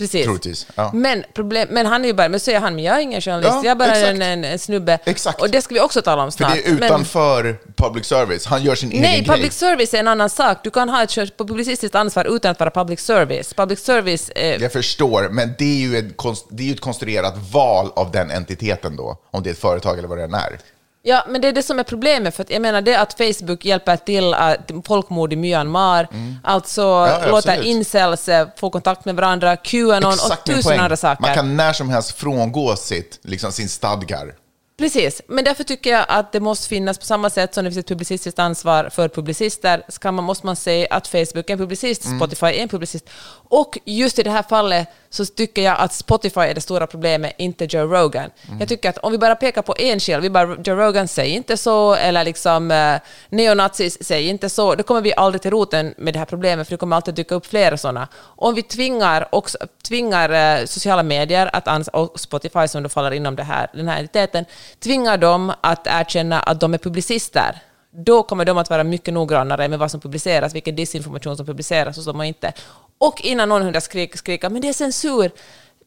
[0.00, 0.24] Precis.
[0.24, 0.90] Troligtvis, ja.
[0.94, 3.50] Men, problem, men han är ju bara, men säger han, men jag är ingen journalist,
[3.52, 4.98] Ja, jag är bara en, en, en snubbe.
[5.04, 5.40] Exakt.
[5.40, 6.54] Och det ska vi också tala om För snart.
[6.54, 8.46] det är Men- utanför public service.
[8.46, 9.36] Han gör sin Nej, egen grej.
[9.36, 10.58] public service är en annan sak.
[10.64, 13.54] Du kan ha ett publicistiskt ansvar utan att vara public service.
[13.54, 14.28] Public service...
[14.30, 16.04] Eh, Jag förstår, men det är, ju ett,
[16.50, 19.16] det är ju ett konstruerat val av den entiteten då.
[19.30, 20.58] Om det är ett företag eller vad det än är.
[21.02, 22.34] Ja, men det är det som är problemet.
[22.36, 26.08] För att jag menar det att Facebook hjälper till att folkmord i Myanmar,
[26.44, 27.20] alltså Mm.
[27.22, 27.66] ja, låter absolut.
[27.66, 31.22] incels eh, få kontakt med varandra, Qanon och Exakt min tusen andra saker.
[31.22, 34.34] Man kan när som helst frångå sitt, liksom sin stadgar.
[34.78, 37.78] Precis, men därför tycker jag att det måste finnas på samma sätt som det finns
[37.84, 42.04] ett publicistiskt ansvar för publicister, ska man, måste man säga att Facebook är en publicist,
[42.04, 42.18] Mm.
[42.18, 43.10] Spotify är en publicist.
[43.52, 47.34] Och just i det här fallet så tycker jag att Spotify är det stora problemet,
[47.38, 48.30] inte Joe Rogan.
[48.46, 48.58] Mm.
[48.58, 51.36] Jag tycker att om vi bara pekar på en själv, vi bara Joe Rogan säger
[51.36, 55.94] inte så, eller liksom eh, neonazis säger inte så, då kommer vi aldrig till roten
[55.96, 58.08] med det här problemet, för det kommer alltid dyka upp flera sådana.
[58.18, 59.58] Om vi tvingar, också,
[59.88, 63.88] tvingar eh, sociala medier att ans- och Spotify som då faller inom det här, den
[63.88, 64.44] här entiteten,
[64.80, 69.68] tvingar dem att erkänna att de är publicister, då kommer de att vara mycket noggrannare
[69.68, 72.52] med vad som publiceras, vilken disinformation som publiceras och som inte.
[72.98, 75.30] Och innan någon hundar skriker, skrika men det är censur.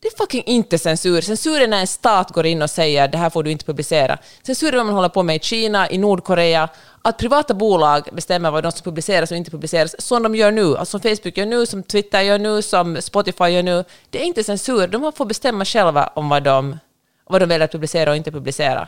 [0.02, 1.22] Det är fucking inte censur.
[1.22, 4.18] Censur är när en stat går in och säger det här får du inte publicera.
[4.46, 6.70] Censur är vad man håller på med i Kina, i Nordkorea.
[7.02, 10.78] Att privata bolag bestämmer vad de ska publiceras och inte publiceras, som de gör nu,
[10.78, 13.84] alltså som Facebook gör nu, som Twitter gör nu, som Spotify gör nu.
[14.10, 14.88] Det är inte censur.
[14.88, 16.80] De får bestämma själva om vad de,
[17.30, 18.88] vad de väljer att publicera och inte publicera.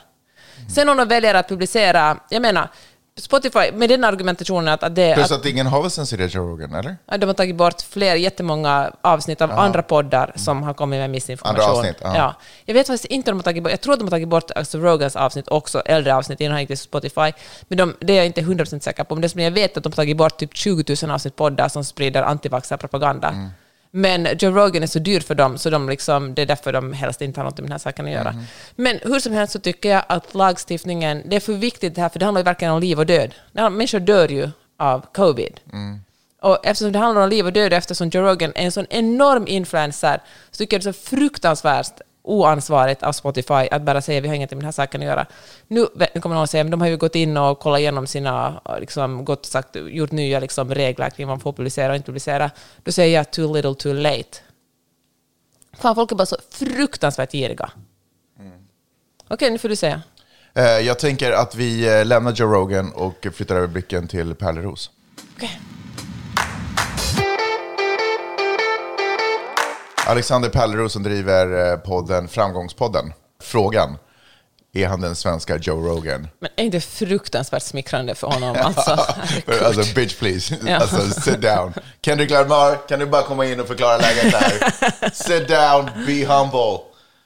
[0.76, 2.70] Sen om de väljer att publicera, jag menar,
[3.22, 6.48] Spotify, med den argumentationen att, att det Plus att, att ingen har väl censurerat Joe
[6.48, 7.18] Rogan, eller?
[7.18, 11.62] De har tagit bort fler, jättemånga avsnitt av andra poddar som har kommit med missinformation.
[11.62, 12.18] Andra avsnitt, ja.
[12.18, 12.36] ja.
[12.66, 14.28] Jag vet faktiskt inte om de har tagit bort, jag tror att de har tagit
[14.28, 17.32] bort alltså Rogans avsnitt också, äldre avsnitt innan han gick till Spotify.
[17.68, 19.16] Men de, det är jag inte 100% säker på.
[19.16, 21.36] Men det som jag vet är att de har tagit bort typ 20 000 avsnitt
[21.36, 23.28] poddar som sprider antivaxxarpropaganda.
[23.28, 23.50] Mm.
[23.98, 26.94] Men Joe Rogan är så dyr för dem, så de liksom, det är därför de
[26.94, 28.30] helst inte har något med den här saken att göra.
[28.30, 28.44] Mm.
[28.76, 32.10] Men hur som helst så tycker jag att lagstiftningen, det är för viktigt det här,
[32.10, 33.34] för det handlar ju verkligen om liv och död.
[33.52, 35.60] Människor dör ju av covid.
[36.42, 39.48] Och eftersom det handlar om liv och död, eftersom Joe Rogan är en sån enorm
[39.48, 44.28] influencer, så tycker jag det är så fruktansvärt oansvarigt av Spotify att bara säga vi
[44.28, 45.26] har ingenting med den här saken att göra.
[45.68, 48.08] Nu, nu kommer någon att säga, men de har ju gått in och kollat igenom
[48.08, 52.06] sina, liksom, gått sagt, gjort nya liksom, regler kring vad man får publicera och inte
[52.06, 52.52] publicera.
[52.84, 54.38] Då säger jag too little too late.
[55.78, 57.72] Fan, folk är bara så fruktansvärt giriga.
[59.28, 60.02] Okej, nu får du säga.
[60.54, 64.92] Eh, Jag tänker att vi eh, lämnar Joe Rogan och flyttar över blicken till Pärleros.
[65.36, 65.60] Okej.
[70.08, 73.14] Alexander Pärleros som driver eh, podden Framgångspodden.
[73.42, 73.98] Frågan,
[74.74, 76.28] är han den svenska Joe Rogan?
[76.40, 78.56] Men är inte fruktansvärt smickrande för honom?
[78.64, 78.92] Alltså,
[79.66, 80.76] alltså bitch please, Ja.
[80.78, 81.74] alltså sit down.
[82.02, 85.10] Kendrick Lamar, kan du bara komma in och förklara läget där?
[85.14, 86.80] sit down, be humble.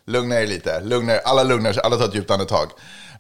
[0.06, 1.22] Lugna er lite, lugna er.
[1.26, 2.68] alla lugnar sig, alla tar ett djupt andetag.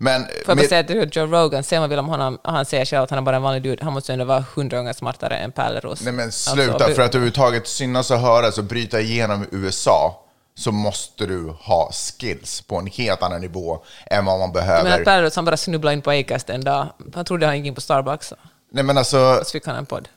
[0.02, 2.86] Men Får jag bara säga till Joe Rogan, ser man vill om honom, han säger
[2.86, 5.38] själv att han är bara en vanlig dude, han måste ändå vara hundra gånger smartare
[5.38, 6.02] än Pärleros.
[6.02, 10.26] Nej men Alltså, sluta, bu- för att överhuvudtaget synas och höras och bryta igenom USA
[10.56, 14.68] så måste du ha skills på en helt annan nivå än vad man Men att
[14.68, 15.04] behöver.
[15.06, 17.82] Pärleros han bara snubblade in på Acast en dag, han trodde han gick in på
[17.82, 18.34] Starbucks,
[18.72, 20.08] Nej men alltså, så fick han en podd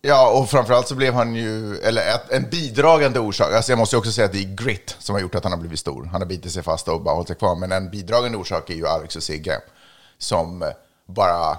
[0.00, 3.98] ja och framförallt så blev han ju, eller en bidragande orsak, alltså jag måste ju
[3.98, 6.04] också säga att det är grit som har gjort att han har blivit stor.
[6.04, 8.74] Han har bitit sig fast och bara hållit sig kvar, men en bidragande orsak är
[8.74, 9.60] ju Alex och Sigge
[10.18, 10.72] som
[11.06, 11.58] bara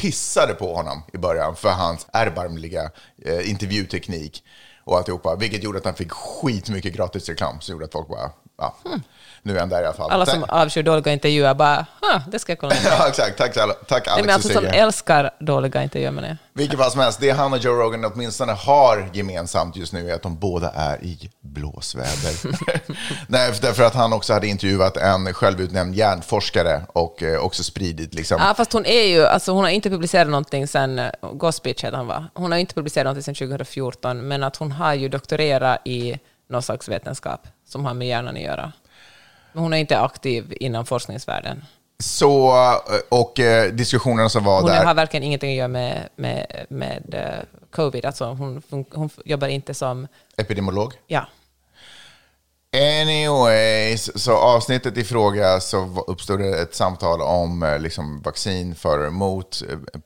[0.00, 2.90] pissade på honom i början för hans erbarmliga
[3.24, 4.44] eh, intervjuteknik
[4.84, 8.30] och alltihopa, vilket gjorde att han fick skitmycket gratis reklam som gjorde att folk bara,
[8.58, 9.02] ja, hmm
[9.46, 10.10] nu är han där i alla fall.
[10.10, 12.74] Alla som avskyr dåliga intervjuer bara, "Huh, det ska jag kolla.
[12.84, 13.38] Ja, exakt.
[13.38, 16.36] Tack, tack Nej, Alex men alltså som älskar dåliga intervjuer menar jag.
[16.52, 20.14] Vilket fall som helst, det han och Joe Rogan åtminstone har gemensamt just nu är
[20.14, 22.34] att de båda är i blåsväder.
[23.28, 28.14] Nej, för- därför att han också hade intervjuat en självutnämnd hjärnforskare och eh, också spridit
[28.14, 28.38] liksom...
[28.40, 31.96] Ja, fast hon är ju, alltså hon har inte publicerat någonting sen, eh, Gospitch heter
[31.96, 32.26] han va?
[32.34, 36.18] Hon har inte publicerat någonting sen 2014, men att hon har ju doktorerat i
[36.50, 38.72] någon slags vetenskap som har med hjärnan att göra.
[39.56, 41.64] Men hon är inte aktiv inom forskningsvärlden.
[41.98, 44.84] Så, eh, och eh, diskussionerna som var Hon där...
[44.84, 48.04] har verkligen ingenting att göra med, med, med eh, covid.
[48.04, 50.08] Alltså hon, hon, hon jobbar inte som...
[50.36, 50.92] Epidemiolog.
[51.06, 51.26] Ja.
[52.76, 59.06] Anyways, så avsnittet i fråga så uppstod det ett samtal om liksom, vaccin för och
[59.06, 59.62] emot.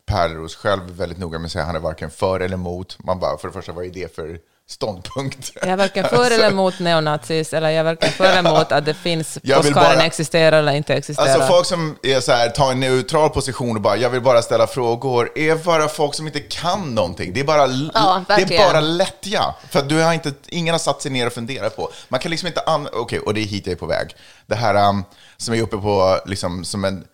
[0.07, 2.99] Pärleros själv väldigt noga med att säga att han är varken för eller emot.
[3.05, 4.39] Man bara, för det första, vad är det för
[4.71, 5.53] ståndpunkt?
[5.63, 9.35] Jag varken för eller emot neonazis, eller jag varken för eller emot att det finns
[9.35, 11.29] påskharen bara- existerar eller inte existerar.
[11.29, 14.43] Alltså folk som är så här, tar en neutral position och bara, jag vill bara
[14.43, 17.33] ställa frågor, är bara folk som inte kan någonting.
[17.33, 19.55] Det är bara, Ja, det är bara lättja.
[19.71, 21.91] För att du har inte, ingen har satt sig ner och funderat på.
[22.09, 24.09] Man kan liksom inte, an- okej, och det är hit jag är på väg.
[24.47, 25.05] Det här um,
[25.37, 27.05] som är uppe på, liksom, som en,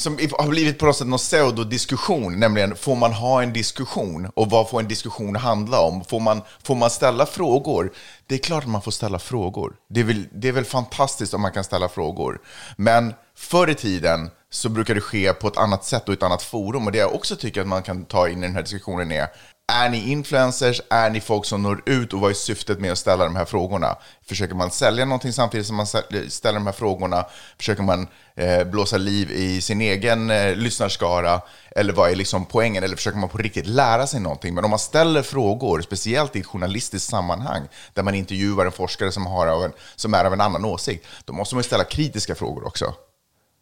[0.00, 4.50] som har blivit på något sätt någon pseudodiskussion, nämligen får man ha en diskussion och
[4.50, 6.04] vad får en diskussion handla om?
[6.04, 7.92] Får man, får man ställa frågor?
[8.26, 9.72] Det är klart att man får ställa frågor.
[9.88, 12.40] Det är, väl, det är väl fantastiskt om man kan ställa frågor.
[12.76, 16.42] Men förr i tiden så brukar det ske på ett annat sätt och ett annat
[16.42, 16.86] forum.
[16.86, 19.28] Och det jag också tycker att man kan ta in i den här diskussionen är
[19.72, 20.80] är ni influencers?
[20.90, 22.12] Är ni folk som når ut?
[22.12, 23.96] Och vad är syftet med att ställa de här frågorna?
[24.26, 25.86] Försöker man sälja någonting samtidigt som man
[26.28, 27.24] ställer de här frågorna?
[27.58, 31.40] Försöker man eh, blåsa liv i sin egen eh, lyssnarskara?
[31.76, 32.84] Eller vad är liksom poängen?
[32.84, 34.54] Eller försöker man på riktigt lära sig någonting?
[34.54, 39.12] Men om man ställer frågor, speciellt i ett journalistiskt sammanhang, där man intervjuar en forskare
[39.12, 42.34] som, har av en, som är av en annan åsikt, då måste man ställa kritiska
[42.34, 42.94] frågor också.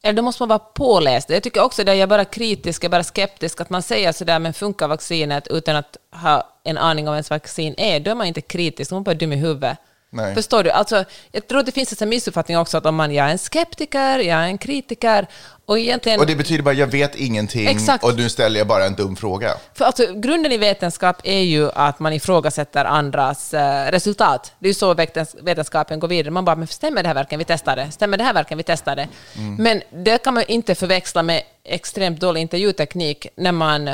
[0.03, 1.31] Eller då måste man vara påläst.
[1.31, 4.13] Jag tycker också att jag är bara kritisk, jag är bara skeptisk, att man säger
[4.13, 8.11] sådär, men funkar vaccinet utan att ha en aning om vad ens vaccin är, då
[8.11, 9.79] är man inte kritisk, då är man bara dum i huvudet.
[10.11, 10.35] Nej.
[10.35, 10.71] Förstår du?
[10.71, 14.18] Alltså, jag tror det finns en missuppfattning också att om man, jag är en skeptiker,
[14.18, 15.27] jag är en kritiker,
[15.68, 16.21] och egentligen...
[16.21, 18.05] Och det betyder bara, jag vet ingenting Exakt.
[18.05, 19.55] och nu ställer jag bara en dum fråga.
[19.75, 24.53] För alltså, grunden i vetenskap är ju att man ifrågasätter andras eh, resultat.
[24.59, 26.31] Det är ju så vetens vetenskapen går vidare.
[26.31, 27.38] Man bara, men stämmer det här verkligen?
[27.38, 27.90] Vi testar det.
[27.90, 28.59] Stämmer det här verkligen?
[28.59, 29.09] Vi testar det.
[29.37, 29.55] Mm.
[29.55, 33.90] Men det kan man inte förväxla med extremt dålig intervjuteknik när man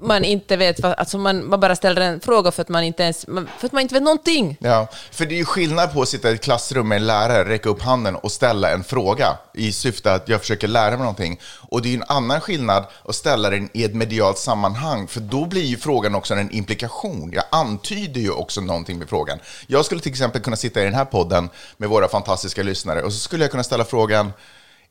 [0.00, 3.02] man inte vet, vad- alltså man, man bara ställer en fråga för att man inte
[3.02, 3.24] ens,
[3.58, 4.56] för att man inte vet någonting.
[4.60, 7.48] Ja, för det är ju skillnad på att sitta i ett klassrum med en lärare,
[7.48, 11.40] räcka upp handen och ställa en fråga i syfte att jag försöker lära mig någonting.
[11.68, 15.20] Och det är ju en annan skillnad att ställa den i ett medialt sammanhang, för
[15.20, 17.30] då blir ju frågan också en implikation.
[17.34, 19.38] Jag antyder ju också någonting med frågan.
[19.66, 23.12] Jag skulle till exempel kunna sitta i den här podden med våra fantastiska lyssnare och
[23.12, 24.32] så skulle jag kunna ställa frågan,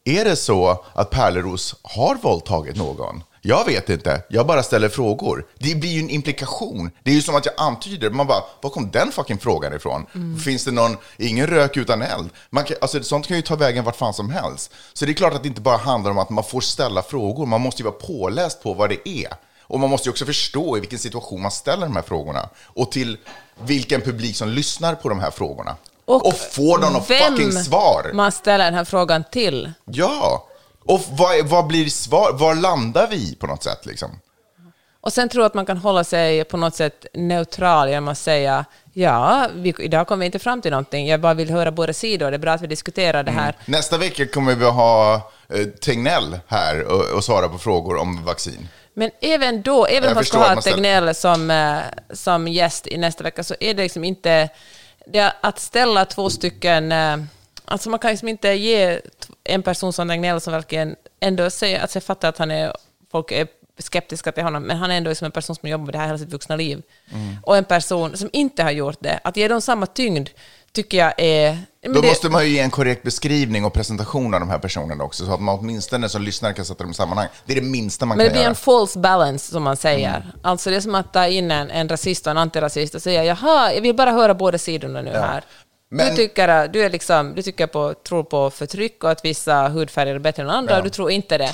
[0.07, 3.23] är det så att Pärleros har våldtagit någon?
[3.47, 5.45] Jag vet inte, jag bara ställer frågor.
[5.59, 6.91] Det blir ju en implikation.
[7.03, 10.05] Det är ju som att jag antyder, man bara, var kom den fucking frågan ifrån?
[10.45, 12.29] Finns det någon, ingen rök utan eld?
[12.49, 14.71] Man kan, alltså, sånt kan ju ta vägen vart fan som helst.
[14.93, 17.45] Så det är klart att det inte bara handlar om att man får ställa frågor,
[17.45, 19.33] man måste ju vara påläst på vad det är.
[19.61, 22.49] Och man måste ju också förstå i vilken situation man ställer de här frågorna.
[22.63, 23.17] Och till
[23.63, 25.75] vilken publik som lyssnar på de här frågorna.
[26.05, 28.11] Och, får de något fucking svar?
[28.13, 29.71] man ställer den här frågan till.
[29.85, 30.47] Ja!
[30.87, 32.33] Och vad, vad blir svar?
[32.33, 34.19] Var landar vi på något sätt liksom?
[35.01, 38.17] Och sen tror jag att man kan hålla sig på något sätt neutral genom att
[38.17, 41.93] säga ja, vi, idag kom vi inte fram till någonting, jag bara vill höra båda
[41.93, 43.55] sidor, det är bra att vi diskuterar det här.
[43.65, 45.13] Nästa vecka kommer vi ha
[45.49, 48.67] eh, Tegnell här och, och svara på frågor om vaccin.
[48.93, 51.77] Men även då, även om man ska ha Tegnell som, eh,
[52.13, 54.49] som gäst i nästa vecka, så är det liksom inte...
[55.07, 56.91] Det att ställa två stycken...
[56.91, 57.17] eh,
[57.67, 58.99] Alltså man kan liksom inte ge
[59.45, 62.73] en person som Tegnell som verkligen ändå säger, alltså jag fattar att han är,
[63.11, 63.47] folk är
[63.79, 66.05] skeptiska till honom, men han är ändå liksom en person som jobbar med det här
[66.05, 66.81] hela sitt vuxna liv.
[67.13, 67.35] Mm.
[67.43, 69.19] Och en person som inte har gjort det.
[69.23, 70.29] Att ge dem samma tyngd
[70.71, 71.57] tycker jag är...
[71.81, 75.03] Då det- måste man ju ge en korrekt beskrivning och presentation av de här personerna
[75.03, 77.27] också, så att man åtminstone som lyssnare kan sätta dem i sammanhang.
[77.45, 78.49] Det är det minsta man Men det kan blir göra.
[78.49, 80.09] en false balance, som man säger.
[80.17, 80.27] Mm.
[80.41, 83.23] Alltså det är som att ta in en, en rasist och en antirasist och säga
[83.23, 85.43] jaha, jag vill bara höra båda sidorna nu här.
[85.89, 89.67] Men- Du, tycker, du, är liksom, du tycker på, tror på förtryck och att vissa
[89.67, 90.77] hudfärger är bättre än andra, Ja.
[90.77, 91.53] och du tror inte det.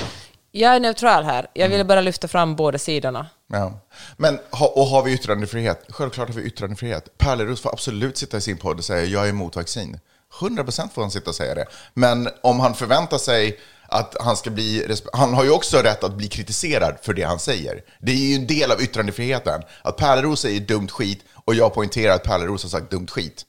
[0.52, 1.48] Jag är neutral här.
[1.54, 1.78] Jag Mm.
[1.78, 3.28] vill bara lyfta fram båda sidorna.
[3.54, 3.80] Ja.
[4.18, 5.86] Men, och har vi yttrandefrihet?
[5.90, 7.18] Självklart har vi yttrandefrihet.
[7.18, 10.00] Pärleros får absolut sitta i sin podd och säga jag är emot vaccin.
[10.40, 11.66] 100% får han sitta och säga det.
[11.94, 14.96] Men om han förväntar sig att han ska bli...
[15.14, 17.82] Han har ju också rätt att bli kritiserad för det han säger.
[18.00, 19.62] Det är ju en del av yttrandefriheten.
[19.82, 23.46] Att Pärleros säger dumt skit och jag poängterar att Pärleros har sagt dumt skit.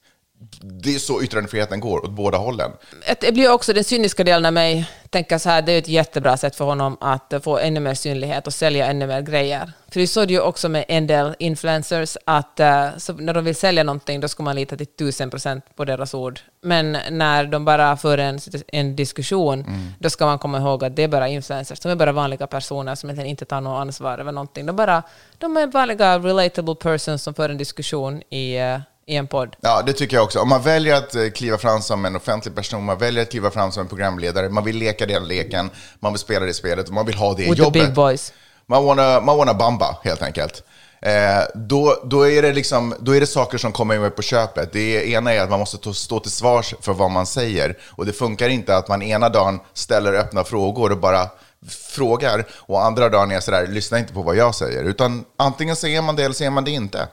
[0.61, 2.71] Det är så yttrandefriheten går, åt båda hållen.
[3.19, 6.37] Det blir också den cyniska delen av mig tänker så här, det är ett jättebra
[6.37, 9.71] sätt för honom att få ännu mer synlighet och sälja ännu mer grejer.
[9.91, 13.55] För vi såg det ju också med en del influencers att eh, när de vill
[13.55, 16.39] sälja någonting då ska man lita till tusen procent på deras ord.
[16.61, 19.65] Men när de bara för en, en diskussion
[19.99, 22.95] då ska man komma ihåg att det är bara influencers, de är bara vanliga personer
[22.95, 24.65] som egentligen inte tar något ansvar över någonting.
[24.65, 25.03] De, bara,
[25.37, 29.55] de är vanliga relatable persons som för en diskussion i, eh, i en podd.
[29.61, 30.39] Ja, det tycker jag också.
[30.39, 33.51] Om man väljer att eh, kliva fram som en offentlig person, man väljer att kliva
[33.51, 36.93] fram som en programledare, man vill leka den leken, man vill spela det spelet och
[36.93, 37.83] man vill ha det With the jobbet.
[37.85, 38.33] big boys.
[38.65, 40.63] Man wanna, man wanna bamba, helt enkelt.
[41.01, 44.73] Eh, då, då, är det liksom, då är det saker som kommer med på köpet.
[44.73, 47.77] Det ena är att man måste stå till svars för vad man säger.
[47.89, 51.29] Och det funkar inte att man ena dagen ställer öppna frågor och bara
[51.69, 54.83] frågar och andra dagen är sådär, lyssna inte på vad jag säger.
[54.83, 57.07] Utan antingen säger man det eller säger man det inte.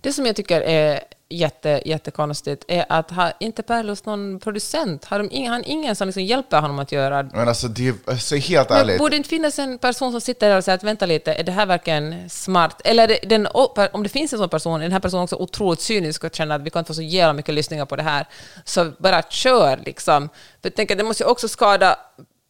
[0.00, 5.04] Det som jag tycker är jätte, jättekonstigt är att har inte Perlos någon producent?
[5.04, 7.94] Har de ing, han ingen som liksom hjälper honom att göra Men alltså, det är,
[8.06, 8.98] alltså, helt men ärligt.
[8.98, 11.52] borde inte finnas en person som sitter där och säger att vänta lite, är det
[11.52, 12.80] här verkligen smart?
[12.84, 13.48] Eller den,
[13.92, 16.54] om det finns en sån person, är den här personen också otroligt cynisk och känner
[16.56, 18.28] att vi kan inte få så jävla mycket lyssningar på det här,
[18.64, 20.28] så bara kör liksom.
[20.28, 21.98] För jag tänker, det måste ju också skada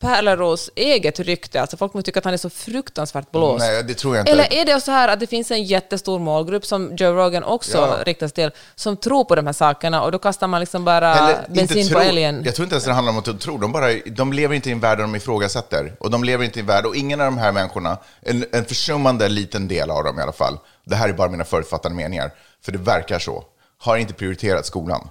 [0.04, 3.64] Pärleros eget rykte, alltså folk måste tycka att han är så fruktansvärt blåst.
[3.64, 4.32] Nej, det tror jag inte.
[4.32, 7.78] Eller är det så här att det finns en jättestor målgrupp som Joe Rogan också
[7.78, 7.98] Ja.
[8.06, 11.46] riktas till, som tror på de här sakerna och då kastar man liksom bara Eller
[11.48, 12.42] bensin på älgen?
[12.44, 13.58] Jag tror inte ens det handlar om att de tror.
[13.58, 15.96] De, bara, de lever inte i en värld där de ifrågasätter.
[16.00, 18.64] Och de lever inte i en värld, och ingen av de här människorna, en, en
[18.64, 22.30] försummande liten del av dem i alla fall, det här är bara mina förutfattade meningar,
[22.64, 23.44] för det verkar så,
[23.78, 25.08] har inte prioriterat skolan.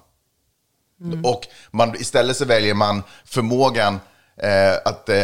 [1.24, 4.00] Och man, istället så väljer man förmågan
[4.38, 5.18] eh, att, eh,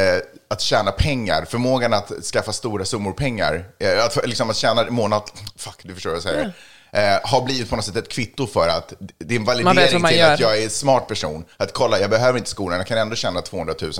[0.48, 5.22] att tjäna pengar, förmågan att skaffa stora summor pengar, eh, att, liksom, att tjäna månad,
[5.56, 6.54] fuck, du förstår vad jag säger,
[6.92, 10.18] eh, har blivit på något sätt ett kvitto för att det är en validering till
[10.18, 10.34] gör.
[10.34, 11.46] att jag är en smart person.
[11.58, 13.92] Att kolla, jag behöver inte skolan, jag kan ändå tjäna 200 000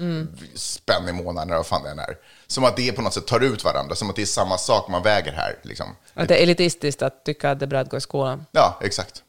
[0.00, 0.28] Mm.
[0.54, 2.16] spänn i månaden, eller vad fan det än är.
[2.46, 4.88] Som att det på något sätt tar ut varandra, som att det är samma sak
[4.88, 5.56] man väger här.
[5.62, 5.86] Liksom.
[6.14, 8.46] Att det är elitistiskt att tycka att det är bra att gå i skolan.
[8.52, 9.22] Ja, exakt.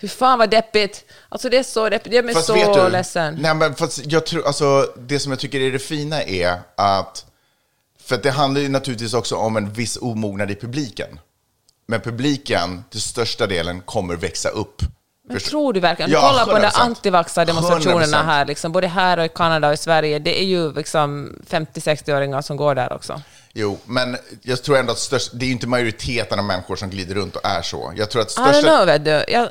[0.00, 1.04] Fy fan vad deppigt.
[1.28, 2.10] Alltså det är så deppigt.
[2.10, 3.38] Det gör mig så ledsen.
[3.40, 7.26] Nej, men fast jag tror, alltså, det som jag tycker är det fina är att,
[8.04, 11.20] för att det handlar ju naturligtvis också om en viss omognad i publiken.
[11.86, 14.82] Men publiken till största delen kommer växa upp.
[15.28, 16.10] Men Förstår- tror du verkligen?
[16.10, 16.80] Du Ja, kollar på de där 100%.
[16.80, 18.24] antivaxar-demonstrationerna 100%.
[18.24, 22.42] här, liksom, både här och i Kanada och i Sverige, det är ju liksom 50-60-åringar
[22.42, 23.22] som går där också.
[23.52, 26.90] Jo, men jag tror ändå att störst, det är ju inte majoriteten av människor som
[26.90, 27.92] glider runt och är så.
[27.96, 28.68] Jag tror att I don't största...
[28.68, 29.24] know, vet du.
[29.32, 29.50] Jag,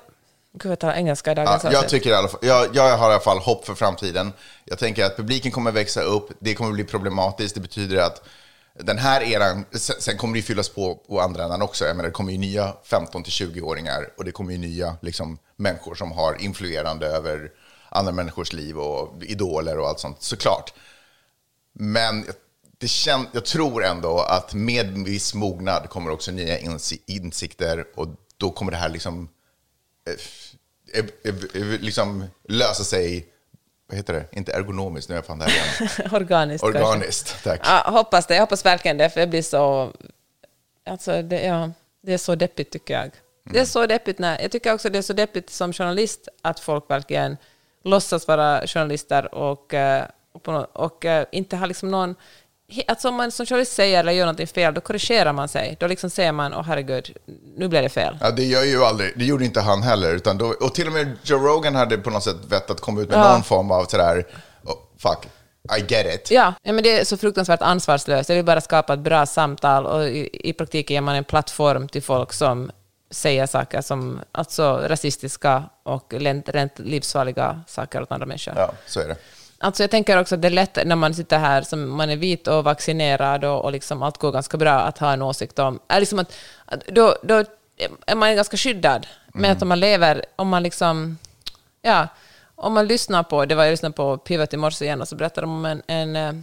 [0.53, 3.09] gud, jag talar engelska i dagens Ja, jag, tycker i alla fall, jag, jag har
[3.09, 4.33] i alla fall hopp för framtiden.
[4.65, 7.55] Jag tänker att publiken kommer växa upp, det kommer bli problematiskt.
[7.55, 8.23] Det betyder att
[8.79, 11.85] den här eran, sen, sen kommer det ju fyllas på på andra änden också.
[11.85, 16.11] Jag menar, det kommer ju nya 15-20-åringar och det kommer ju nya liksom, människor som
[16.11, 17.51] har influerande över
[17.89, 20.73] andra människors liv och idoler och allt sånt, såklart.
[21.73, 22.25] Men
[22.81, 28.07] det kän, jag tror ändå att med viss mognad kommer också nya insi- insikter och
[28.37, 29.29] då kommer det här liksom,
[30.07, 33.27] eh, eh, eh, liksom lösa sig,
[33.87, 35.89] vad heter det, inte ergonomiskt, nu är jag fan där igen.
[36.11, 36.83] Organiskt kanske.
[36.83, 37.61] Organiskt, tack.
[37.63, 38.33] Ja, hoppas det.
[38.33, 39.91] Jag hoppas verkligen det, för jag blir så...
[40.85, 43.11] Alltså, det, ja, det är så deppigt, tycker jag.
[43.43, 44.19] Det är så deppigt.
[44.19, 47.37] När, jag tycker också det är så deppigt som journalist att folk verkligen
[47.83, 49.73] låtsas vara journalister och,
[50.31, 52.15] och, och eh, inte har liksom någon...
[52.87, 55.77] Alltså om man som journalist säger eller gör någonting fel, då korrigerar man sig.
[55.79, 57.17] Då liksom säger man, åh herregud,
[57.57, 58.17] nu blev det fel.
[58.21, 60.11] Ja, det gör ju aldrig, det gjorde inte han heller.
[60.15, 63.01] Utan då, och till och med Joe Rogan hade på något sätt vett att komma
[63.01, 63.31] ut med Ja.
[63.33, 64.27] någon form av sådär,
[64.63, 65.27] oh, fuck,
[65.77, 66.31] I get it.
[66.31, 68.29] Ja, ja, men det är så fruktansvärt ansvarslöst.
[68.29, 71.87] Jag vill bara skapa ett bra samtal och i, i praktiken ger man en plattform
[71.87, 72.71] till folk som
[73.11, 78.53] säger saker som alltså rasistiska och rent, rent livsfarliga saker åt andra människor.
[78.57, 79.15] Ja, så är det.
[79.63, 82.15] Alltså jag tänker också att det är lätt när man sitter här, som man är
[82.15, 85.79] vit och vaccinerad och, och liksom allt går ganska bra, att ha en åsikt om...
[85.87, 86.33] Är liksom att,
[86.87, 87.43] då, då
[88.05, 89.07] är man ganska skyddad.
[89.33, 91.17] Men att om man lever, om man liksom...
[91.81, 92.07] Ja,
[92.55, 93.45] om man lyssnar på...
[93.45, 95.81] Det var jag lyssnade på Pivot i morse igen och så berättade de om en,
[95.87, 96.33] en, eh,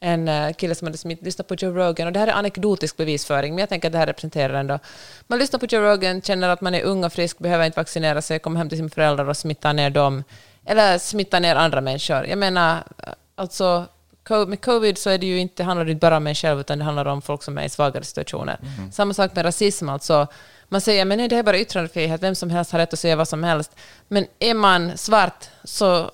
[0.00, 2.06] en eh, kille som hade smitt, lyssnat på Joe Rogan.
[2.06, 4.78] Och det här är anekdotisk bevisföring, men jag tänker att det här representerar ändå...
[5.26, 8.22] Man lyssnar på Joe Rogan, känner att man är ung och frisk, behöver inte vaccinera
[8.22, 10.24] sig, kommer hem till sina föräldrar och smittar ner dem.
[10.66, 12.26] Eller smittar ner andra människor.
[12.26, 12.84] Jag menar,
[13.34, 13.86] alltså...
[14.48, 16.78] Med covid så är det ju inte, handlar det inte bara om en själv, utan
[16.78, 18.58] det handlar om folk som är i svagare situationer.
[18.92, 19.88] Samma sak med rasism.
[19.88, 20.26] Alltså,
[20.68, 23.16] man säger men nej, det är bara yttrandefrihet, vem som helst har rätt att säga
[23.16, 23.70] vad som helst.
[24.08, 26.10] Men är man svart så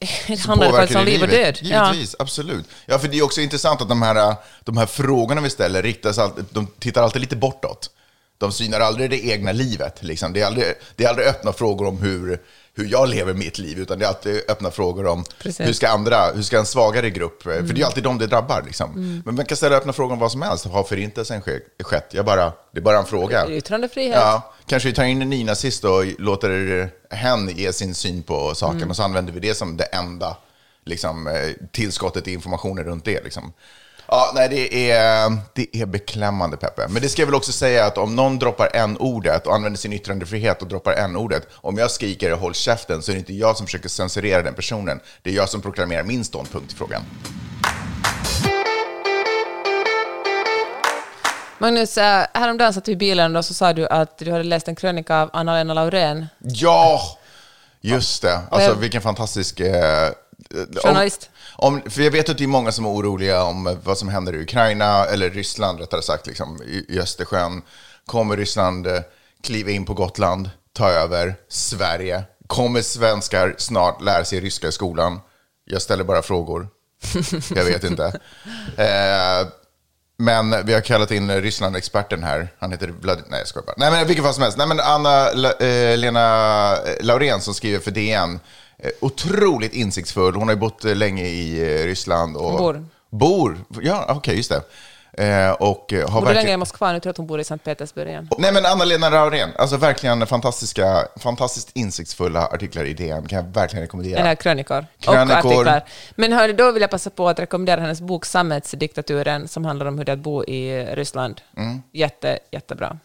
[0.26, 1.58] det handlar det faktiskt om liv och död.
[1.62, 1.86] Ja.
[1.86, 2.68] Givetvis, absolut.
[2.86, 4.34] Ja, för det är också intressant att de här,
[4.64, 7.90] de här frågorna vi ställer riktas alltid, de tittar alltid lite bortåt.
[8.38, 10.02] De synar aldrig det egna livet.
[10.02, 10.32] Liksom.
[10.32, 10.64] Det, är aldrig,
[10.96, 12.40] det är aldrig öppna frågor om hur,
[12.80, 15.66] hur jag lever mitt liv, utan det är alltid öppna frågor om Precis.
[15.68, 18.62] hur ska andra, hur ska en svagare grupp, för det är alltid de det drabbar.
[18.66, 19.20] Liksom.
[19.24, 20.66] Men man kan ställa öppna frågor om vad som helst.
[20.66, 22.06] Har förintelsen ske- skett?
[22.10, 23.48] Jag bara, det är bara en fråga.
[23.50, 24.16] Yttrandefrihet.
[24.16, 28.76] Ja, kanske vi tar in en nynazist och låter hen ge sin syn på saken
[28.76, 28.90] Mm.
[28.90, 30.36] och så använder vi det som det enda
[30.84, 31.32] liksom, eh,
[31.72, 33.24] tillskottet i informationen runt det.
[33.24, 33.52] Liksom.
[34.12, 36.88] Ja, nej, det är, det är beklämmande, Peppe.
[36.88, 39.78] Men det ska jag väl också säga att om någon droppar en ordet och använder
[39.78, 43.34] sin yttrandefrihet och droppar en ordet om jag skriker håll käften så är det inte
[43.34, 45.00] jag som försöker censurera den personen.
[45.22, 47.02] Det är jag som proklamerar min ståndpunkt i frågan.
[51.58, 54.68] Magnus, äh, häromdagen satt vi i bilen och så sa du att du hade läst
[54.68, 57.00] en krönika av Anna-Lena Laurén, Ja,
[57.80, 58.40] just det.
[58.50, 59.60] Alltså vilken fantastisk...
[59.60, 60.08] Eh,
[60.82, 61.30] Journalist.
[61.62, 64.34] Om, för jag vet att det är många som är oroliga om vad som händer
[64.34, 67.62] i Ukraina, eller Ryssland rättare sagt, liksom, i, i Östersjön.
[68.06, 69.00] Kommer Ryssland eh,
[69.42, 72.24] kliva in på Gotland, ta över Sverige?
[72.46, 75.20] Kommer svenskar snart lära sig ryska i skolan?
[75.64, 76.68] Jag ställer bara frågor.
[77.54, 78.04] Jag vet inte.
[78.76, 79.48] Eh,
[80.18, 82.48] men vi har kallat in Ryssland-experten här.
[82.58, 83.22] Han heter Vlad...
[83.28, 83.74] Nej, jag skojar bara.
[83.76, 84.58] Nej, men vilken fall som helst.
[84.58, 88.40] Nej, men Anna La, eh, Lena Laurén som skriver för DN.
[88.82, 90.34] Eh, otroligt insiktsfull.
[90.34, 92.36] Hon har ju bott eh, länge i eh, Ryssland.
[92.36, 92.84] Och Bor.
[93.10, 93.58] Bor.
[93.82, 94.62] Ja, okej, just det.
[95.12, 96.54] Eh, och har Bor du verkligen...
[96.54, 96.92] i Moskva?
[96.92, 98.28] Nu tror jag att hon bor i Sankt Petersburg igen.
[98.38, 103.82] Nej men Anna-Lena Raurén, alltså verkligen fantastiska, fantastiskt insiktsfulla artiklar i DN, kan jag verkligen
[103.82, 104.20] rekommendera.
[104.20, 104.86] Eller krönikor.
[105.00, 105.36] Krönikor.
[105.36, 105.84] Och artiklar.
[106.14, 109.98] Men hörni, då vill jag passa på att rekommendera hennes bok Sammetsdiktaturen, som handlar om
[109.98, 111.40] hur det är att bo i Ryssland.
[111.56, 111.82] Mm.
[111.92, 112.98] Jätte, jättebra.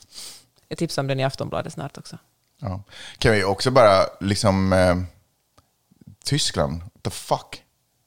[0.67, 2.17] Jag tipsar om den i Aftonbladet snart också.
[2.61, 2.83] Ja.
[3.17, 4.73] Kan vi också bara liksom...
[4.73, 4.95] Eh,
[6.25, 7.61] Tyskland, what the fuck?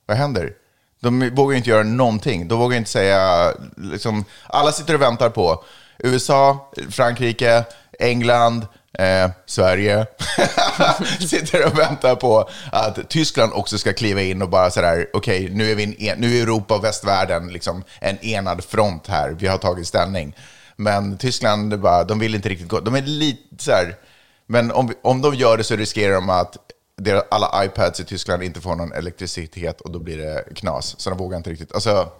[0.07, 0.53] Vad händer?
[1.01, 2.49] De vågar inte göra någonting.
[2.49, 3.53] De vågar inte säga...
[3.77, 5.65] Liksom, alla sitter och väntar på
[5.99, 7.65] USA, Frankrike,
[7.99, 8.67] England,
[8.99, 10.07] eh, Sverige.
[11.21, 15.71] sitter och väntar på att Tyskland också ska kliva in och bara sådär, okej, nu
[15.71, 19.31] är vi en, e- nu är Europa och västvärlden liksom en enad front här.
[19.31, 20.37] Vi har tagit ställning.
[20.77, 22.81] Men Tyskland, bara, de vill inte riktigt gå.
[22.81, 23.95] De är lite så här,
[24.47, 26.57] men om, om de gör det så riskerar de att
[26.99, 31.01] deras, alla iPads i Tyskland inte får någon elektricitet och då blir det knas.
[31.01, 31.75] Så de vågar inte riktigt.
[31.75, 32.13] Alltså,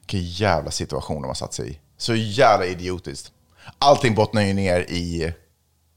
[0.00, 1.78] vilken jävla situation de har satt sig i.
[1.96, 3.32] Så jävla idiotiskt.
[3.78, 5.32] Allting bottnar ju ner i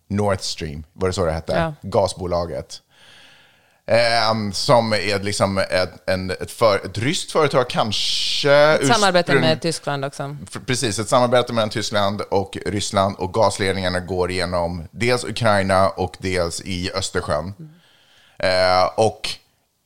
[0.08, 1.54] Nord Stream, var det så det hette?
[1.54, 1.90] Ja.
[1.90, 2.82] Gasbolaget.
[3.92, 8.52] Ehm, som är liksom ett, en, ett, för, ett ryskt företag, kanske.
[8.52, 10.38] Ett samarbete ursprung- med Tyskland också.
[10.66, 16.62] Precis, ett samarbete mellan Tyskland och Ryssland och gasledningarna går igenom dels Ukraina och dels
[16.62, 17.54] i Östersjön.
[17.60, 17.66] Eh,
[18.96, 19.30] och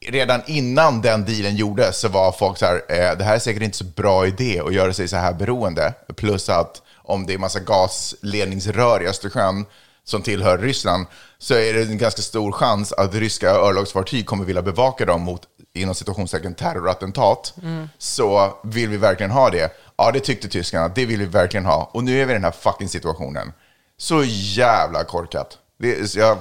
[0.08, 3.64] redan innan den dealen gjordes så var folk så här, eh, det här är säkert
[3.64, 5.93] inte så bra idé att göra sig så här beroende.
[6.16, 9.66] Plus att om det är massa gasledningsrör i Östersjön
[10.04, 11.06] som tillhör Ryssland
[11.38, 15.41] så är det en ganska stor chans att ryska örlogsfartyg kommer vilja bevaka dem mot,
[15.74, 17.54] inom situationstecken, terrorattentat.
[17.97, 19.72] Så vill vi verkligen ha det?
[19.97, 20.88] Ja, det tyckte tyskarna.
[20.88, 21.89] Det vill vi verkligen ha.
[21.93, 23.54] Och nu är vi i den här fucking situationen.
[23.97, 25.58] Så jävla korkat.
[25.80, 26.38] Det, jag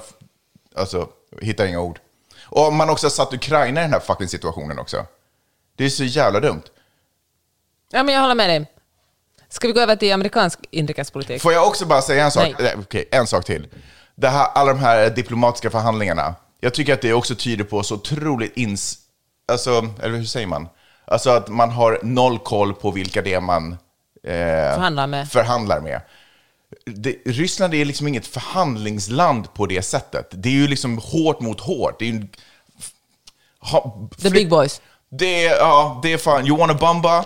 [0.76, 1.08] alltså,
[1.40, 1.98] hittar inga ord.
[2.44, 5.06] Och om man också satt Ukraina i den här fucking situationen också.
[5.76, 6.62] Det är så jävla dumt.
[7.92, 8.66] Ja, men jag håller med dig.
[9.48, 11.42] Ska vi gå över till amerikansk inrikespolitik?
[11.42, 12.54] Får jag också bara säga en sak?
[12.58, 12.74] Nej.
[12.78, 13.68] Okej, en sak till.
[14.14, 16.34] Det här, alla de här diplomatiska förhandlingarna.
[16.60, 18.98] Jag tycker att det också tyder på så otroligt ins...
[19.52, 20.68] Alltså, eller hur säger man?
[21.04, 23.72] Alltså att man har noll koll på vilka det är man
[24.24, 25.28] eh, Förhandlar med.
[25.28, 26.00] förhandlar med.
[26.86, 30.28] Det, Ryssland är liksom inget förhandlingsland på det sättet.
[30.30, 31.98] Det är ju liksom hårt mot hårt.
[31.98, 32.26] Det är ju,
[33.60, 34.80] ha, The big boys.
[35.10, 37.24] det är, ja, det är fan, you wanna bamba?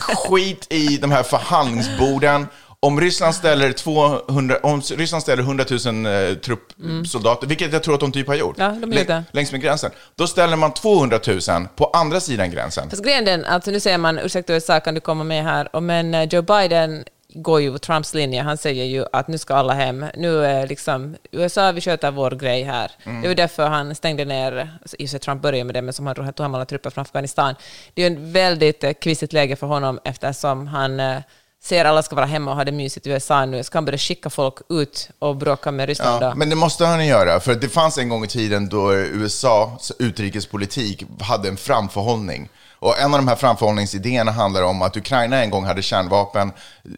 [0.00, 2.46] Skit i de här förhandlingsborden.
[2.80, 8.00] Om Ryssland ställer, 200, om Ryssland ställer 100 000 eh, truppsoldater, vilket jag tror att
[8.00, 9.24] de typ har gjort, Ja, det.
[9.32, 11.40] längs med gränsen, då ställer man 200 000
[11.76, 12.90] på andra sidan gränsen.
[12.90, 15.80] Fast grejen är den, alltså nu säger man, ursäkta USA, kan du komma med här?
[15.80, 17.04] Men eh, Joe Biden
[17.34, 18.42] går ju Trumps linje.
[18.42, 20.06] Han säger ju att nu ska alla hem.
[20.16, 22.90] Nu är liksom USA, vi sköter vår grej här.
[23.04, 23.22] Mm.
[23.22, 26.16] Det var därför han stängde ner, i sig Trump började med det, men som han
[26.16, 27.54] tog hem alla trupper från Afghanistan.
[27.94, 31.18] Det är ju en väldigt kvissigt läge för honom eftersom han eh,
[31.62, 33.62] ser alla ska vara hemma och ha det mysigt i USA nu.
[33.62, 36.36] Ska han börja skicka folk ut och bråka med Ryssland Ja, då?
[36.36, 41.04] men det måste han göra, för det fanns en gång i tiden då USAs utrikespolitik
[41.20, 42.48] hade en framförhållning.
[42.84, 46.52] Och en av de här framförhållningsidéerna handlar om att Ukraina en gång hade kärnvapen.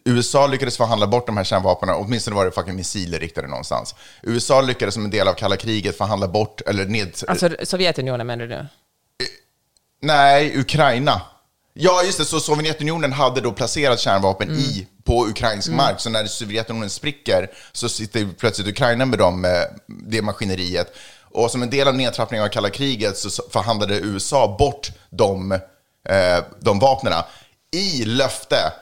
[0.05, 3.95] USA lyckades förhandla bort de här kärnvapnen, åtminstone var det fucking missiler riktade någonstans.
[4.23, 7.15] USA lyckades som en del av kalla kriget förhandla bort, eller ned...
[7.27, 8.65] Alltså Sovjetunionen menar du?
[10.01, 11.21] Nej, Ukraina.
[11.73, 12.25] Ja, just det.
[12.25, 14.59] Så Sovjetunionen hade då placerat kärnvapen Mm.
[14.59, 15.99] i, på ukrainsk mark.
[15.99, 19.51] Så när Sovjetunionen spricker så sitter plötsligt Ukraina med dem, eh,
[19.87, 20.93] det maskineriet.
[21.31, 25.59] Och som en del av nedtrappningen av kalla kriget så förhandlade USA bort de,
[26.09, 27.25] eh, de vapnena
[27.71, 28.73] i löfte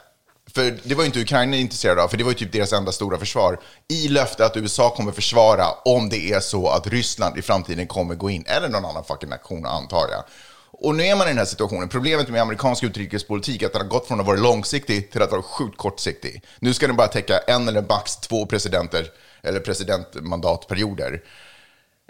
[0.55, 2.91] för det var ju inte Ukraina intresserade av, för det var ju typ deras enda
[2.91, 3.59] stora försvar.
[3.87, 8.15] I löfte att USA kommer försvara om det är så att Ryssland i framtiden kommer
[8.15, 10.23] gå in, eller någon annan fucking nation antar jag.
[10.71, 11.89] Och nu är man i den här situationen.
[11.89, 15.31] Problemet med amerikansk utrikespolitik är att den har gått från att vara långsiktig till att
[15.31, 16.41] vara sjukt kortsiktig.
[16.59, 19.07] Nu ska den bara täcka en eller max två presidenter,
[19.43, 21.21] eller presidentmandatperioder.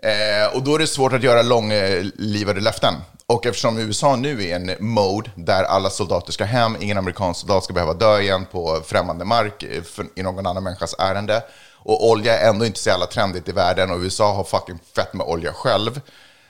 [0.06, 2.94] Eh, och då är det svårt att göra långlivade löften.
[3.28, 7.40] Och eftersom USA nu är i en mode där alla soldater ska hem, ingen amerikansk
[7.40, 11.44] soldat ska behöva dö igen på främmande mark eh, för, i någon annan människas ärende.
[11.74, 15.14] Och olja är ändå inte så jävla trendigt i världen och USA har fucking fett
[15.14, 16.02] med olja själv.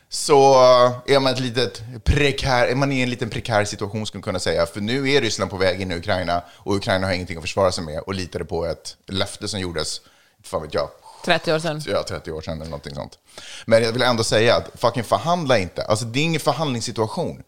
[0.10, 0.54] Så
[1.06, 4.40] är man, ett litet prekär, är man i en liten prekär situation skulle man kunna
[4.40, 4.66] säga.
[4.66, 7.72] För nu är Ryssland på väg in i Ukraina och Ukraina har ingenting att försvara
[7.72, 10.02] sig med och litade på ett löfte som gjordes,
[10.44, 10.90] fan vet jag,
[11.26, 11.82] 30 år sedan.
[11.88, 13.20] ja, 30 år sedan eller någonting sånt.
[13.66, 15.84] Men jag vill ändå säga att fucking förhandla inte.
[15.84, 17.44] Alltså det är ingen förhandlingssituation.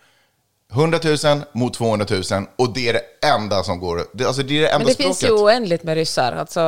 [0.72, 2.24] 100 000 mot 200 000
[2.56, 4.06] och det är det enda som går.
[4.14, 5.18] Det, alltså det är det enda Men det språket.
[5.20, 6.32] finns ju oändligt med ryssar.
[6.34, 6.62] Alltså,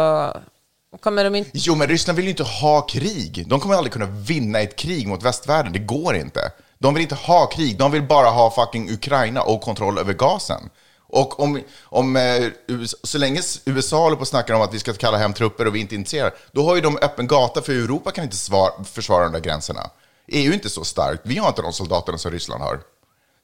[0.99, 1.49] kommer de inte...
[1.53, 3.45] Jo, men Ryssland vill ju inte ha krig.
[3.47, 5.73] De kommer aldrig kunna vinna ett krig mot västvärlden.
[5.73, 6.51] Det går inte.
[6.79, 7.77] De vill inte ha krig.
[7.77, 10.69] De vill bara ha fucking Ukraina och kontroll över gasen.
[11.09, 12.43] Och om, om, eh,
[13.03, 15.75] så länge USA håller på och snackar om att vi ska kalla hem trupper och
[15.75, 18.71] vi inte är intresserade, då har ju de öppen gata för Europa kan inte svar,
[18.83, 19.89] försvara de där gränserna.
[20.27, 21.21] EU är inte så starkt.
[21.23, 22.79] Vi har inte de soldaterna som Ryssland har.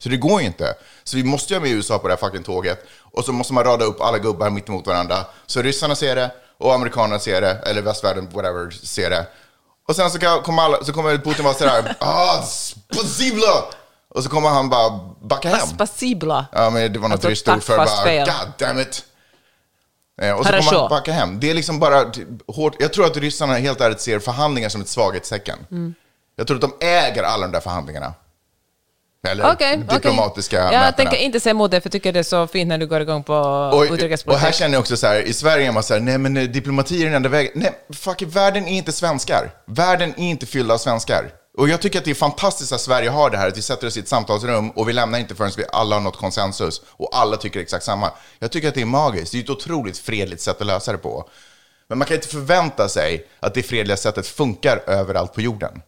[0.03, 0.76] Så det går ju inte.
[1.03, 2.86] Så vi måste ju ha med USA på det här fucking tåget.
[2.99, 5.18] Och så måste man rada upp alla gubbar mitt emot varandra.
[5.45, 9.28] Så ryssarna ser det och amerikanerna ser det, eller västvärlden, whatever, ser det.
[9.88, 13.66] Och sen så, kan, kommer, alla, så kommer Putin vara sådär, ah, spasibla!
[14.16, 15.68] Och så kommer han bara backa hem.
[15.68, 16.45] Spasibla.
[16.51, 18.28] Ja, men det var något alltså, ryskt ord för bara, fel.
[18.28, 19.03] God damn it.
[20.22, 21.39] Eh, och så kommer han backa hem.
[21.39, 22.76] Det är liksom bara typ hårt.
[22.80, 25.57] Jag tror att ryssarna helt ärligt ser förhandlingar som ett svaghetstecken.
[25.72, 25.95] Mm.
[26.36, 28.13] Jag tror att de äger alla de där förhandlingarna.
[29.28, 30.74] Eller okay, diplomatiska okay.
[30.74, 31.09] Jag mätarna.
[31.09, 33.01] tänker inte säga emot det, för jag tycker det är så fint när du går
[33.01, 34.28] igång på utrikespolitik.
[34.28, 36.38] Och här känner jag också så här, i Sverige är man så här, nej men
[36.38, 37.51] eh, diplomati är den enda vägen.
[37.55, 39.51] Nej, fuck, världen är inte svenskar.
[39.66, 41.32] Världen är inte fylld av svenskar.
[41.57, 43.87] Och jag tycker att det är fantastiskt att Sverige har det här, att vi sätter
[43.87, 47.09] oss i ett samtalsrum och vi lämnar inte förrän vi alla har nått konsensus och
[47.17, 48.11] alla tycker exakt samma.
[48.39, 50.97] Jag tycker att det är magiskt, det är ett otroligt fredligt sätt att lösa det
[50.97, 51.29] på.
[51.87, 55.81] Men man kan inte förvänta sig att det fredliga sättet funkar överallt på jorden.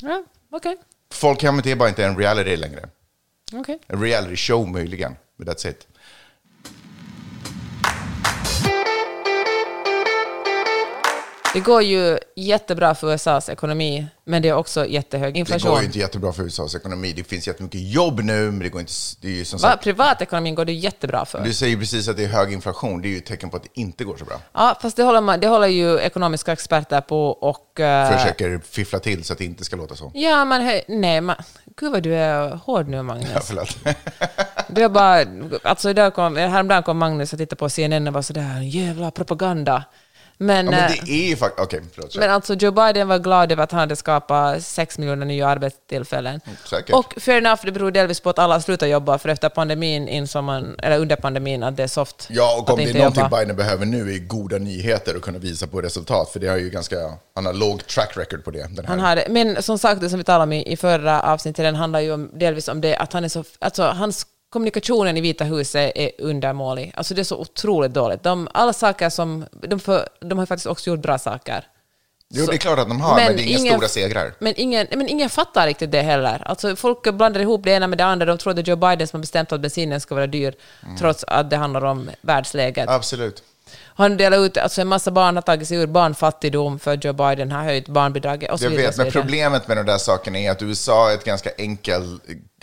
[0.00, 0.76] Ja, okej.
[1.12, 2.88] Folkhemmet är bara inte en reality längre.
[3.52, 3.78] okej.
[3.86, 5.86] En reality show möjligen, but that's it.
[11.56, 15.70] Det går ju jättebra för USAs ekonomi, men det är också jättehög Det inflation.
[15.70, 17.12] går ju inte jättebra för USAs ekonomi.
[17.16, 18.92] Det finns jättemycket jobb nu, men det går inte...
[19.20, 19.68] Det är ju som Va?
[19.70, 21.40] sagt, Privatekonomin går det jättebra för.
[21.44, 23.02] du säger precis att det är hög inflation.
[23.02, 24.40] Det är ju ett tecken på att det inte går så bra.
[24.52, 27.80] Ja, fast det håller, man, det håller ju ekonomiska experter på och...
[27.80, 30.10] eh, Försöker fiffla till så att det inte ska låta så.
[30.14, 31.36] Ja, men nej, man,
[31.76, 33.28] gud vad du är hård nu, Magnus.
[33.34, 33.76] Ja, förlåt.
[34.68, 35.24] Du har bara,
[35.62, 39.84] alltså idag kom, häromdagen kom Magnus och tittade på CNN och var sådär, jävla propaganda.
[40.38, 41.64] Men, Ja, men eh, det är ju faktiskt...
[41.64, 42.12] Okej, förlåt.
[42.12, 42.20] kör.
[42.20, 46.40] men alltså Joe Biden var glad över att han hade skapat 6 miljoner nya arbetstillfällen.
[46.44, 46.94] Mm, säkert.
[46.94, 50.44] Och fair enough, det beror delvis på att alla slutar jobba, för efter pandemin insåg
[50.44, 53.38] man, eller under pandemin, att det är soft Ja, och om det är någonting jobba.
[53.38, 56.30] Biden behöver nu är goda nyheter och kunna visa på resultat.
[56.30, 56.96] För det har ju ganska...
[57.34, 58.68] Han har låg track record på det.
[58.86, 59.24] Han har.
[59.28, 62.12] Men som sagt, det som vi talade om i, i förra avsnittet, den handlar ju
[62.12, 63.44] om, delvis om det att han är så...
[63.58, 64.26] Alltså, hans
[64.56, 66.92] kommunikationen i Vita huset är undermålig.
[66.96, 68.22] Alltså det är så otroligt dåligt.
[68.22, 69.46] De, alla saker som...
[69.52, 71.64] De, för, de har faktiskt också gjort bra saker.
[72.28, 74.32] Jo, det är klart att de har, men, det är inga stora segrar.
[74.38, 76.42] Men ingen, men ingen fattar riktigt det heller.
[76.46, 78.26] Alltså folk blandar ihop det ena med det andra.
[78.26, 80.54] De tror att det är Joe Biden som har bestämt att bensinen ska vara dyr,
[80.82, 80.96] Mm.
[80.96, 82.88] trots att det handlar om världsläget.
[82.88, 83.42] Absolut.
[83.84, 87.52] Han delar ut, alltså en massa barn har tagit sig ur barnfattigdom för Joe Biden
[87.52, 88.86] har höjt barnbidraget och så Jag vidare.
[88.86, 92.18] vet, så men problemet med de där sakerna är att USA är ett ganska enkel...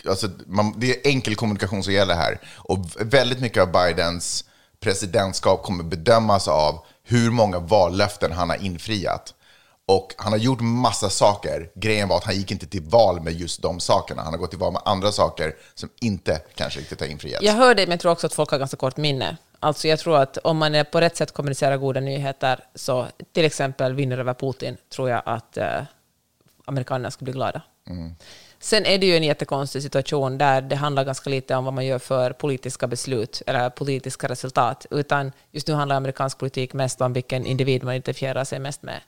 [0.08, 2.40] Alltså, man, det är enkel kommunikation som gäller här.
[2.56, 4.44] Och väldigt mycket av Bidens
[4.80, 9.34] presidentskap kommer bedömas av hur många vallöften han har infriat.
[9.86, 11.70] Och han har gjort massa saker.
[11.74, 14.22] Grejen var att han gick inte till val med just de sakerna.
[14.22, 17.44] Han har gått till val med andra saker som inte kanske riktigt har infriats.
[17.44, 19.36] Jag hör det, men jag tror också att folk har ganska kort minne.
[19.60, 23.44] Alltså jag tror att om man är på rätt sätt kommunicerar goda nyheter, så till
[23.44, 25.82] exempel vinner över Putin, tror jag att eh,
[26.64, 27.62] amerikanerna ska bli glada.
[28.64, 31.86] Sen är det ju en jättekonstig situation där det handlar ganska lite om vad man
[31.86, 37.12] gör för politiska beslut eller politiska resultat, utan just nu handlar amerikansk politik mest om
[37.12, 39.00] vilken individ man identifierar sig mest med.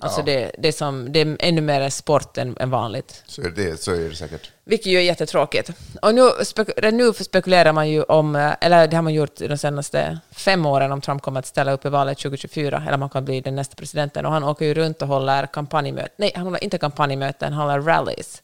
[0.00, 0.24] Alltså Ja.
[0.24, 3.22] det, det, är som, det är ännu mer sport än, än vanligt.
[3.26, 4.50] Så, är det, så är det säkert.
[4.64, 5.70] Vilket ju är jättetråkigt.
[6.02, 9.56] Och nu, spek- nu spekulerar man ju om, eh, eller det har man gjort de
[9.58, 13.10] senaste fem åren, om Trump kommer att ställa upp i valet 2024, eller om han
[13.10, 14.26] kan bli den nästa presidenten.
[14.26, 16.10] Och han åker ju runt och håller kampanjmöten.
[16.16, 18.42] Nej, han håller inte kampanjmöten, han håller rallies.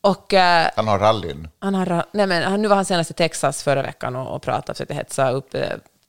[0.00, 1.48] Och eh, Han har rallyn.
[1.58, 4.74] han har, nej men, nu var han senast i Texas förra veckan och, och pratade,
[4.74, 5.54] försökte hetsa upp.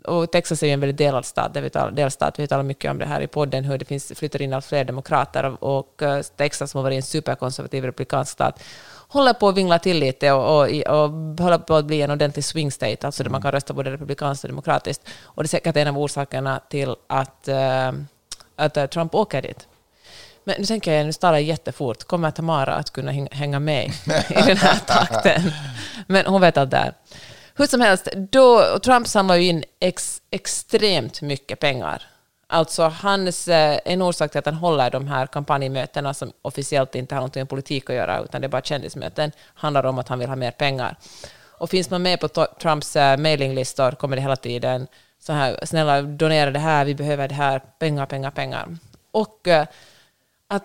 [0.08, 2.40] Och Texas är ju en väldigt delad stat, det vi talar, delstat.
[2.40, 4.84] Vi talar mycket om det här i podden, hur det finns, flyttar in allt fler
[4.84, 5.64] demokrater.
[5.64, 8.64] Och, eh, Texas, som har varit en superkonservativ republikansk stat,
[9.08, 12.46] håller på att vingla till lite och, och, och håller på att bli en ordentlig
[12.46, 15.02] swing state, alltså där man kan rösta både republikanskt och demokratiskt.
[15.24, 17.92] Och det är säkert en av orsakerna till att, eh,
[18.56, 19.68] att eh, Trump åker dit.
[20.44, 23.86] Men nu tänker jag, nu talar jag jättefort, kommer Tamara att kunna häng- hänga med
[24.30, 25.52] i den här takten?
[26.08, 26.94] Men hon vet allt där.
[27.58, 32.04] Hur som helst, då, Trump samlar ju in ex, extremt mycket pengar.
[32.48, 37.16] Alltså hans, eh, en orsak till att han håller de här kampanjmötena som officiellt inte
[37.16, 40.20] har något med politik att göra, utan det är bara kändismöten, handlar om att han
[40.20, 40.98] vill ha mer pengar.
[41.58, 42.28] Och finns man med på
[42.62, 44.88] Trumps eh, mailinglistor kommer det hela tiden
[45.20, 48.78] så här, snälla donera det här, vi behöver det här, pengar, pengar, pengar.
[49.12, 49.68] Och eh,
[50.48, 50.64] att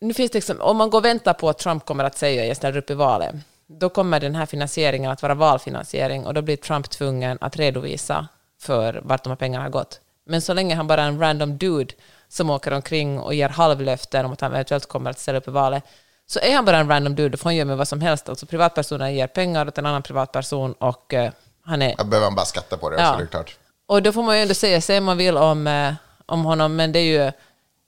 [0.00, 2.46] nu, finns det liksom, om man går och väntar på att Trump kommer att säga
[2.46, 3.34] jag ställer upp i valet,
[3.78, 8.28] då kommer den här finansieringen att vara valfinansiering och då blir Trump tvungen att redovisa
[8.60, 10.00] för vart de här pengarna har gått.
[10.26, 11.94] Men så länge han bara är en random dude
[12.28, 15.50] som åker omkring och ger halvlöften om att han eventuellt kommer att ställa upp i
[15.50, 15.84] valet,
[16.26, 18.28] så är han bara en random dude och får han göra med vad som helst.
[18.28, 21.32] Alltså privatpersoner ger pengar åt en annan privatperson och eh,
[21.64, 23.12] Han är, Jag behöver man bara skatta på det, Ja.
[23.12, 23.56] så det är klart.
[23.86, 25.94] och då får man ju ändå säga säga man vill om, eh,
[26.26, 27.32] om honom, men det är ju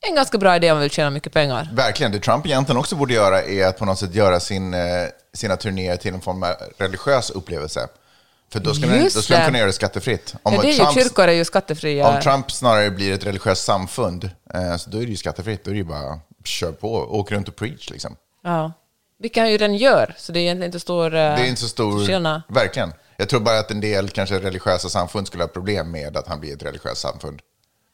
[0.09, 1.68] en ganska bra idé om man vill tjäna mycket pengar.
[1.72, 2.12] Verkligen.
[2.12, 4.80] Det Trump egentligen också borde göra är att på något sätt göra sin, eh,
[5.32, 7.88] sina turnéer till en form av religiös upplevelse.
[8.53, 10.34] För då skulle, han, då skulle kunna göra det skattefritt.
[10.42, 12.09] Om, Ja, det är ju, kyrkor är ju skattefria.
[12.09, 15.64] om Trump snarare blir ett religiöst samfund, eh, så då är det ju skattefritt.
[15.64, 18.16] Då är det ju bara kör på, åk runt och preach liksom.
[18.44, 18.72] Ja.
[19.18, 21.68] Vilket han ju redan gör, så det är egentligen inte stor, Det är inte så
[21.68, 22.07] stor...
[22.07, 22.42] skillnad.
[22.48, 22.92] Verkligen.
[23.16, 26.40] Jag tror bara att en del kanske religiösa samfund skulle ha problem med att han
[26.40, 27.40] blir ett religiöst samfund.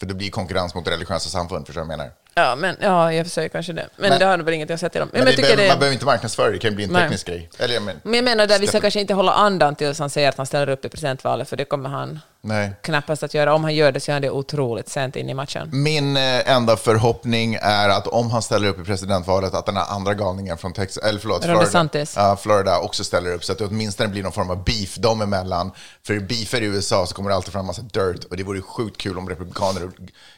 [0.01, 2.13] För det blir konkurrens mot religiösa samfund, förstår du vad jag menar?
[2.35, 3.89] Ja, men, ja, i och för sig kanske det.
[3.97, 5.09] Men, Men- det har väl inget att säga till om.
[5.13, 7.03] Men, Men jag det det, Man behöver inte marknadsföra det, kan ju bli en Nej.
[7.03, 7.51] teknisk grej.
[7.59, 10.11] Eller, jag men, men jag menar, där vi ska kanske inte hålla andan tills han
[10.11, 12.73] säger att han ställer upp i presidentvalet, för det kommer han nej.
[12.83, 13.55] knappast att göra.
[13.55, 15.71] Om han gör det så gör han det otroligt sent in i matchen.
[15.73, 19.87] Min eh, enda förhoppning är att om han ställer upp i presidentvalet, att den här
[19.89, 23.65] andra galningen från Texas, eller förlåt, Florida, ja, Florida också ställer upp, så att det
[23.65, 25.71] åtminstone blir någon form av beef dem emellan.
[26.07, 28.61] För beefer i USA så kommer det alltid fram en massa dirt, och det vore
[28.61, 29.91] sjukt kul om republikaner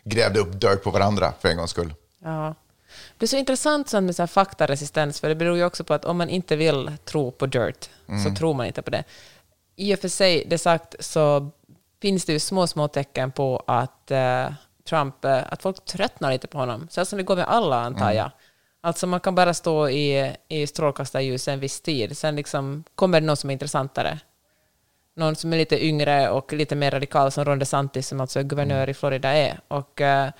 [0.05, 1.95] grävde upp dirt på varandra för en gångs skull.
[2.25, 2.55] Ja.
[3.19, 5.95] Det är så intressant sånt med så här faktaresistens, för det beror ju också på
[5.95, 7.91] att om man inte vill tro på dirt,
[8.25, 9.05] så tror man inte på det.
[9.77, 11.51] I och för sig, det sagt, så
[12.03, 14.53] finns det ju små, små tecken på att eh,
[14.89, 16.89] Trump, eh, att folk tröttnar lite på honom.
[16.91, 18.31] Så som det går med alla, antar jag.
[18.81, 23.27] Alltså man kan bara stå i, i strålkastarljus en viss tid, sen liksom kommer det
[23.27, 24.19] någon som är intressantare.
[25.17, 28.43] Någon som är lite yngre och lite mer radikal som Ron DeSantis, som alltså är
[28.43, 29.61] guvernör i Florida är.
[29.69, 30.31] Och, eh,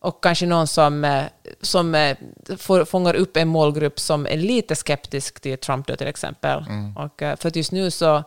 [0.00, 1.24] och kanske någon som,
[1.60, 2.14] som
[2.58, 6.64] får, fångar upp en målgrupp som är lite skeptisk till Trump då, till exempel.
[6.96, 8.24] Och, eh, för att just nu så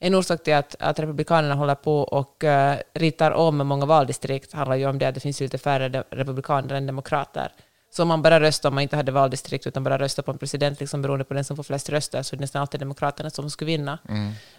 [0.00, 4.76] en orsak till att, att Republikanerna håller på och uh, ritar om många valdistrikt handlar
[4.76, 7.52] ju om det att det finns lite färre republikaner än demokrater.
[7.90, 10.38] Så om man bara röstar, om man inte hade valdistrikt, utan bara röstar på en
[10.38, 13.30] president liksom beroende på den som får flest röster, så är det nästan alltid demokraterna
[13.30, 13.98] som skulle vinna.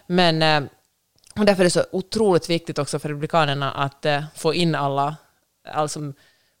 [0.06, 0.70] Men eh,
[1.38, 5.16] och därför är det så otroligt viktigt också för Republikanerna att eh, få in alla,
[5.68, 6.00] alltså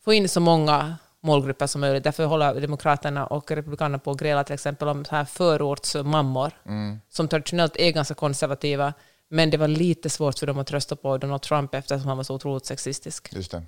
[0.04, 2.04] få in så många målgrupper som möjligt.
[2.04, 6.52] Därför håller Demokraterna och Republikanerna på att gräla till exempel om så här förortsmammor,
[7.10, 8.92] som traditionellt är ganska konservativa,
[9.30, 12.24] men det var lite svårt för dem att rösta på Donald Trump eftersom han var
[12.24, 13.28] så otroligt sexistisk.
[13.32, 13.62] Just det.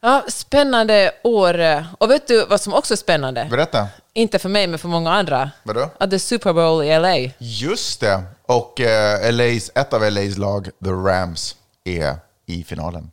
[0.00, 1.84] Ja, spännande år.
[1.98, 3.46] Och vet du vad som också är spännande?
[3.50, 3.88] Berätta.
[4.12, 5.50] Inte för mig, men för många andra.
[5.62, 5.90] Vadå?
[5.98, 7.32] Att det är Super Bowl i LA.
[7.38, 8.22] Just det.
[8.42, 13.10] Och eh, LA's, ett av LAs lag, The Rams, är i finalen.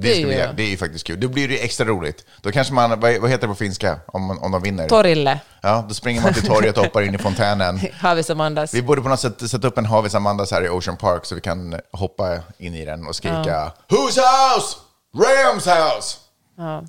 [0.00, 1.20] Det, Det är ju- det är ju faktiskt kul.
[1.20, 2.24] Då blir det extra roligt.
[2.40, 4.88] Då kanske man, vad, heter det på finska om, om de vinner?
[4.88, 7.80] Torille Ja, då springer man till torget och hoppar in i fontänen.
[8.00, 8.74] har vi som andas.
[8.74, 11.34] Vi borde på något sätt sätta upp en Havis Amandas här i Ocean Park så
[11.34, 14.76] vi kan hoppa in i den och skrika Whose house?
[15.16, 16.16] Rams house!
[16.56, 16.82] Ja,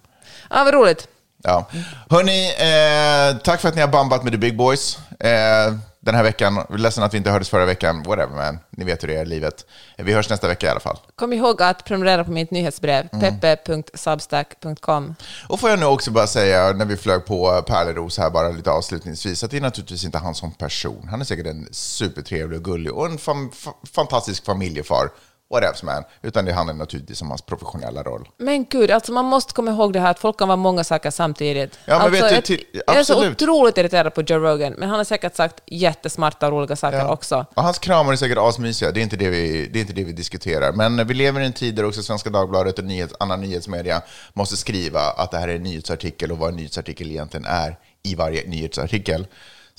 [0.49, 1.07] ja vad roligt.
[1.43, 1.66] Ja.
[2.10, 5.74] Hörni, eh, tack för att ni har bambat med The Big Boys eh,
[6.12, 6.66] den här veckan.
[6.70, 8.03] Ledsen att vi inte hördes förra veckan.
[8.03, 9.66] Whatever man, ni vet hur det är i livet.
[9.97, 10.97] Vi hörs nästa vecka i alla fall.
[11.16, 13.39] Kom ihåg att prenumerera på mitt nyhetsbrev, Mm.
[13.39, 15.16] peppe.substack.com.
[15.49, 18.72] Och får jag nu också bara säga, när vi flög på Pärleros här bara lite
[18.72, 21.07] avslutningsvis, att det är naturligtvis inte han som person.
[21.12, 25.10] Han är säkert en supertrevlig och gullig och en fam- fa- fantastisk familjefar.
[25.52, 26.04] Whatever man.
[26.22, 28.30] Utan det handlar naturligtvis om hans professionella roll.
[28.38, 31.12] Men gud, alltså man måste komma ihåg det här att folk kan vara många saker
[31.12, 31.80] samtidigt.
[31.86, 34.97] Ja, men alltså, vet du, jag- är så otroligt irriterad på Joe Rogan, men han
[34.97, 37.12] har säkert sagt jättesmarta och roliga saker Ja.
[37.14, 37.45] också.
[37.56, 40.04] Och hans kramar är säkert asmysiga, det är, inte det, vi, det är inte det
[40.04, 40.72] vi diskuterar.
[40.72, 44.02] Men vi lever i en tid där också Svenska Dagbladet och nyhets, annan nyhetsmedia
[44.34, 48.16] måste skriva att det här är en nyhetsartikel och vad en nyhetsartikel egentligen är i
[48.16, 49.28] varje nyhetsartikel.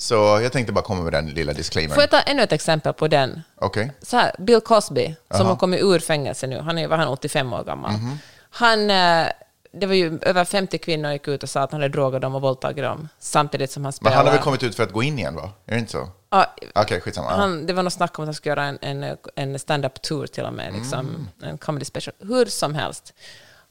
[0.01, 1.93] Så jag tänkte bara komma med den lilla disclaimern.
[1.95, 3.43] Får jag ta ännu ett exempel på den?
[3.55, 3.91] Okej.
[4.01, 7.53] så här, Bill Cosby, som har kommit ur fängelse nu, han är, var han 85
[7.53, 7.91] år gammal.
[7.91, 8.17] Mhm.
[8.49, 9.27] Han, eh,
[9.73, 12.35] det var ju över 50 kvinnor gick ut och sa att han hade drogat dem
[12.35, 14.15] och våldtagit dem, samtidigt som han Men spelade.
[14.17, 15.49] han har väl kommit ut för att gå in igen, va?
[15.65, 16.09] Är det inte så?
[16.29, 16.45] Ja,
[16.75, 17.27] Okej, skitsamma.
[17.31, 17.35] Ja.
[17.37, 20.27] han, det var något snack om att han skulle göra en, en, en stand-up tour
[20.27, 21.27] till och med, liksom, Mm.
[21.51, 22.15] en comedy special.
[22.19, 23.13] Hur som helst.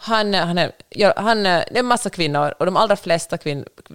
[0.02, 3.38] Han, han, är, ja, han, det är en massa kvinnor och de allra flesta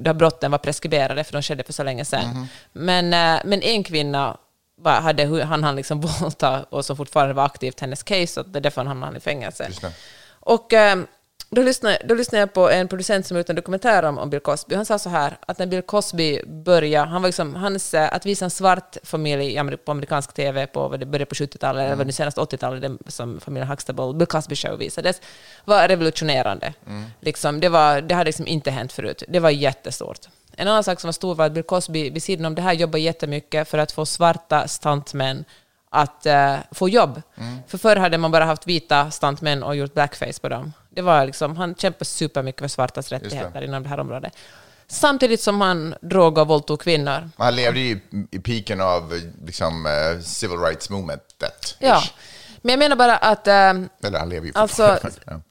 [0.05, 2.29] här brotten var preskriberade för de skedde för så länge sedan.
[2.29, 2.47] Mhm.
[2.73, 4.37] Men, eh, men en kvinna
[4.81, 8.59] bara hade, han han liksom våldta och som fortfarande var aktivt hennes case och det
[8.59, 9.69] är därför han hamnade i fängelse.
[10.39, 10.97] Och eh,
[11.49, 14.39] då lyssnade, då lyssnade jag på en producent som gjort en dokumentär om, om Bill
[14.39, 14.75] Cosby.
[14.75, 18.45] Han sa så här, att när Bill Cosby började, han var liksom, hans, att visa
[18.45, 22.11] en svart familj på amerikansk TV på, vad det började på 70-talet, eller var det
[22.11, 25.21] senast 80-talet, det som familjen Huxtable, Bill Cosby Show visades,
[25.65, 26.73] var revolutionerande.
[27.19, 29.23] Liksom, det, var, det hade liksom inte hänt förut.
[29.27, 30.19] Det var jättestort.
[30.57, 32.73] En annan sak som var stor var att Bill Cosby vid sidan om det här
[32.73, 35.45] jobbar jättemycket för att få svarta stuntmän
[35.89, 37.21] att eh, få jobb.
[37.67, 40.73] För förr hade man bara haft vita stuntmän och gjort blackface på dem.
[40.95, 44.33] Det var liksom, han kämpade supermycket för svartas rättigheter inom det här området.
[44.87, 47.29] Samtidigt som han drog och våldtog kvinnor.
[47.37, 47.99] Han levde ju
[48.31, 51.75] i piken av liksom, eh, civil rights movementet.
[51.79, 52.03] Ja.
[52.61, 53.47] Men jag menar bara att...
[53.47, 54.97] Eller han lever ju Alltså,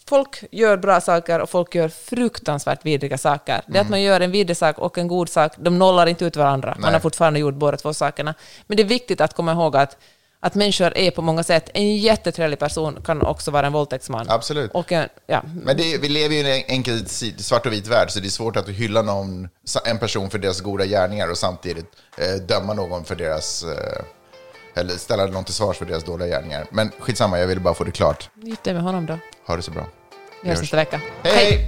[0.08, 3.62] folk gör bra saker och folk gör fruktansvärt vidriga saker.
[3.66, 3.80] Det Mm.
[3.86, 6.70] att man gör en vidrig sak och en god sak, de nollar inte ut varandra.
[6.70, 6.92] Man Nej.
[6.92, 8.34] har fortfarande gjort båda två sakerna.
[8.66, 9.96] Men det är viktigt att komma ihåg att,
[10.44, 11.70] att människor är på många sätt...
[11.74, 14.26] En jättetrevlig person kan också vara en våldtäktsman.
[14.28, 14.70] Absolut.
[14.74, 18.10] Och en, ja, Men det, vi lever ju i en enkel svart och vit värld,
[18.10, 19.48] så det är svårt att hylla någon,
[19.84, 21.86] en person för deras goda gärningar och samtidigt
[22.18, 23.64] eh, döma någon för deras...
[23.64, 24.04] Eh,
[24.76, 26.66] eller ställa någon till svars för deras dåliga gärningar.
[26.70, 28.30] Men skitsamma, jag ville bara få det klart.
[28.34, 29.18] gift dig med honom då.
[29.46, 29.86] Ha det så bra.
[30.42, 31.00] Vi hörs nästa vecka.
[31.22, 31.66] Hej!